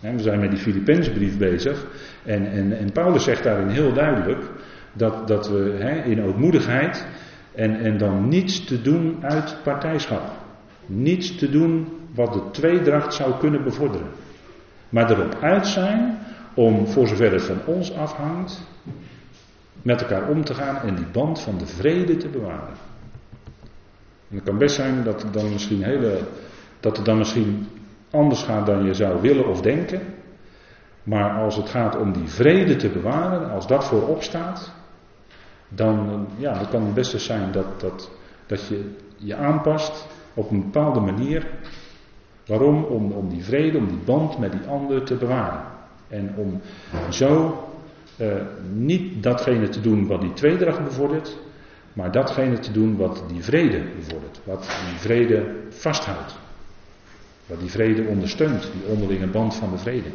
we 0.00 0.18
zijn 0.18 0.40
met 0.40 0.50
die 0.50 0.60
Filipijnsbrief 0.60 1.38
bezig. 1.38 1.86
En, 2.24 2.50
en, 2.50 2.78
en 2.78 2.92
Paulus 2.92 3.24
zegt 3.24 3.42
daarin 3.42 3.68
heel 3.68 3.92
duidelijk 3.92 4.44
dat, 4.92 5.28
dat 5.28 5.48
we 5.48 6.02
in 6.04 6.22
ootmoedigheid 6.22 7.06
en, 7.54 7.80
en 7.80 7.98
dan 7.98 8.28
niets 8.28 8.64
te 8.64 8.82
doen 8.82 9.18
uit 9.20 9.56
partijschap. 9.62 10.22
Niets 10.86 11.36
te 11.36 11.50
doen 11.50 11.88
wat 12.14 12.32
de 12.32 12.50
tweedracht 12.50 13.14
zou 13.14 13.38
kunnen 13.38 13.64
bevorderen. 13.64 14.08
Maar 14.88 15.10
erop 15.10 15.36
uit 15.40 15.66
zijn 15.66 16.18
om, 16.54 16.86
voor 16.86 17.08
zover 17.08 17.32
het 17.32 17.42
van 17.42 17.60
ons 17.66 17.94
afhangt, 17.94 18.62
met 19.82 20.00
elkaar 20.00 20.28
om 20.28 20.44
te 20.44 20.54
gaan 20.54 20.76
en 20.76 20.94
die 20.94 21.06
band 21.12 21.40
van 21.40 21.58
de 21.58 21.66
vrede 21.66 22.16
te 22.16 22.28
bewaren. 22.28 22.74
En 24.30 24.36
het 24.36 24.44
kan 24.44 24.58
best 24.58 24.74
zijn 24.74 25.04
dat 25.04 25.22
het 25.22 25.32
dan 25.32 25.52
misschien 25.52 25.82
hele, 25.82 26.18
dat 26.80 26.96
het 26.96 27.06
dan 27.06 27.18
misschien 27.18 27.68
anders 28.10 28.42
gaat 28.42 28.66
dan 28.66 28.84
je 28.84 28.94
zou 28.94 29.20
willen 29.20 29.48
of 29.48 29.60
denken. 29.60 30.00
Maar 31.02 31.30
als 31.30 31.56
het 31.56 31.68
gaat 31.68 31.96
om 31.96 32.12
die 32.12 32.28
vrede 32.28 32.76
te 32.76 32.88
bewaren, 32.88 33.50
als 33.50 33.66
dat 33.66 33.84
voorop 33.84 34.22
staat, 34.22 34.72
dan, 35.70 36.26
ja, 36.36 36.52
dan 36.52 36.68
kan 36.68 36.84
het 36.84 36.94
best 36.94 37.20
zijn 37.20 37.52
dat, 37.52 37.80
dat, 37.80 38.10
dat 38.46 38.66
je 38.66 38.94
je 39.16 39.34
aanpast 39.34 40.06
op 40.34 40.50
een 40.50 40.60
bepaalde 40.60 41.00
manier. 41.00 41.46
Waarom? 42.46 42.84
Om, 42.84 43.12
om 43.12 43.28
die 43.28 43.44
vrede, 43.44 43.78
om 43.78 43.88
die 43.88 44.04
band 44.04 44.38
met 44.38 44.52
die 44.52 44.66
ander 44.68 45.04
te 45.04 45.14
bewaren. 45.14 45.62
En 46.08 46.34
om 46.36 46.60
zo 47.10 47.58
uh, 48.16 48.32
niet 48.72 49.22
datgene 49.22 49.68
te 49.68 49.80
doen 49.80 50.06
wat 50.06 50.20
die 50.20 50.32
tweedracht 50.32 50.84
bevordert, 50.84 51.38
maar 51.92 52.12
datgene 52.12 52.58
te 52.58 52.72
doen 52.72 52.96
wat 52.96 53.24
die 53.28 53.42
vrede 53.42 53.82
bevordert. 53.96 54.40
Wat 54.44 54.60
die 54.90 54.98
vrede 54.98 55.54
vasthoudt. 55.68 56.38
Wat 57.46 57.60
die 57.60 57.70
vrede 57.70 58.02
ondersteunt, 58.02 58.62
die 58.62 58.92
onderlinge 58.92 59.26
band 59.26 59.54
van 59.54 59.70
de 59.70 59.78
vrede. 59.78 60.08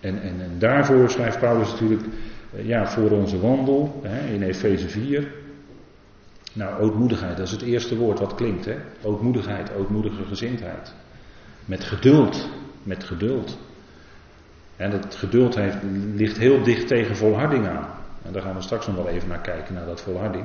En, 0.00 0.22
en, 0.22 0.40
en 0.40 0.58
daarvoor 0.58 1.10
schrijft 1.10 1.38
Paulus 1.38 1.70
natuurlijk 1.70 2.02
eh, 2.02 2.08
ja, 2.62 2.86
voor 2.86 3.10
onze 3.10 3.40
wandel 3.40 4.00
hè, 4.02 4.32
in 4.32 4.42
Efeze 4.42 4.88
4. 4.88 5.32
Nou, 6.52 6.82
ootmoedigheid, 6.82 7.36
dat 7.36 7.46
is 7.46 7.52
het 7.52 7.62
eerste 7.62 7.96
woord 7.96 8.18
wat 8.18 8.34
klinkt. 8.34 8.64
Hè? 8.64 8.76
Ootmoedigheid, 9.02 9.74
ootmoedige 9.74 10.24
gezindheid. 10.24 10.94
Met 11.64 11.84
geduld, 11.84 12.48
met 12.82 13.04
geduld. 13.04 13.58
En 14.76 14.90
dat 14.90 15.14
geduld 15.14 15.54
heeft, 15.54 15.76
ligt 16.14 16.38
heel 16.38 16.62
dicht 16.62 16.88
tegen 16.88 17.16
volharding 17.16 17.66
aan. 17.66 17.88
En 18.22 18.32
daar 18.32 18.42
gaan 18.42 18.54
we 18.54 18.62
straks 18.62 18.86
nog 18.86 18.96
wel 18.96 19.08
even 19.08 19.28
naar 19.28 19.40
kijken, 19.40 19.74
naar 19.74 19.86
dat 19.86 20.00
volharding. 20.00 20.44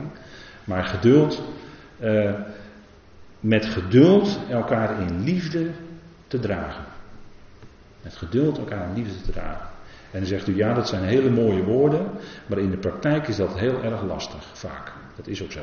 Maar 0.64 0.84
geduld, 0.84 1.42
eh, 2.00 2.34
met 3.40 3.66
geduld 3.66 4.40
elkaar 4.50 5.02
in 5.02 5.24
liefde 5.24 5.70
te 6.28 6.40
dragen. 6.40 6.84
Met 8.02 8.16
geduld 8.16 8.58
elkaar 8.58 8.88
in 8.88 9.04
liefde 9.04 9.22
te 9.22 9.32
dragen. 9.32 9.68
En 10.12 10.20
dan 10.20 10.28
zegt 10.28 10.48
u, 10.48 10.56
ja, 10.56 10.74
dat 10.74 10.88
zijn 10.88 11.04
hele 11.04 11.30
mooie 11.30 11.64
woorden, 11.64 12.12
maar 12.46 12.58
in 12.58 12.70
de 12.70 12.78
praktijk 12.78 13.28
is 13.28 13.36
dat 13.36 13.58
heel 13.58 13.84
erg 13.84 14.04
lastig, 14.04 14.44
vaak. 14.54 14.92
Dat 15.16 15.28
is 15.28 15.44
ook 15.44 15.52
zo. 15.52 15.60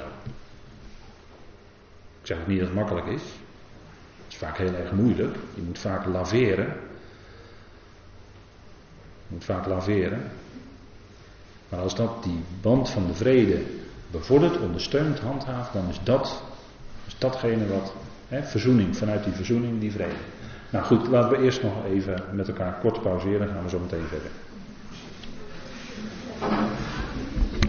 Ik 2.21 2.33
zeg 2.33 2.41
ook 2.41 2.47
niet 2.47 2.59
dat 2.59 2.69
het 2.69 2.77
makkelijk 2.77 3.07
is. 3.07 3.23
Het 4.25 4.33
is 4.33 4.37
vaak 4.37 4.57
heel 4.59 4.75
erg 4.75 4.93
moeilijk. 4.93 5.37
Je 5.55 5.63
moet 5.63 5.79
vaak 5.79 6.07
laveren. 6.07 6.67
Je 9.27 9.35
moet 9.35 9.45
vaak 9.45 9.67
laveren. 9.67 10.23
Maar 11.69 11.81
als 11.81 11.95
dat 11.95 12.23
die 12.23 12.43
band 12.61 12.91
van 12.91 13.07
de 13.07 13.15
vrede 13.15 13.63
bevordert, 14.11 14.59
ondersteunt, 14.59 15.19
handhaaft, 15.19 15.73
dan 15.73 15.89
is 15.89 16.01
dat 16.03 16.43
Dus 17.05 17.19
datgene 17.19 17.67
wat, 17.67 17.95
hè, 18.29 18.43
verzoening, 18.43 18.97
vanuit 18.97 19.25
die 19.25 19.33
verzoening, 19.33 19.81
die 19.81 19.93
vrede. 19.93 20.15
Nou 20.77 20.89
goed, 20.89 21.09
laten 21.09 21.31
we 21.31 21.45
eerst 21.45 21.63
nog 21.63 21.73
even 21.87 22.23
met 22.33 22.49
elkaar 22.49 22.79
kort 22.81 23.03
pauzeren 23.03 23.39
dan 23.39 23.49
gaan 23.49 23.63
we 23.63 23.69
zo 23.69 23.79
meteen 23.79 24.05
verder. 24.09 24.31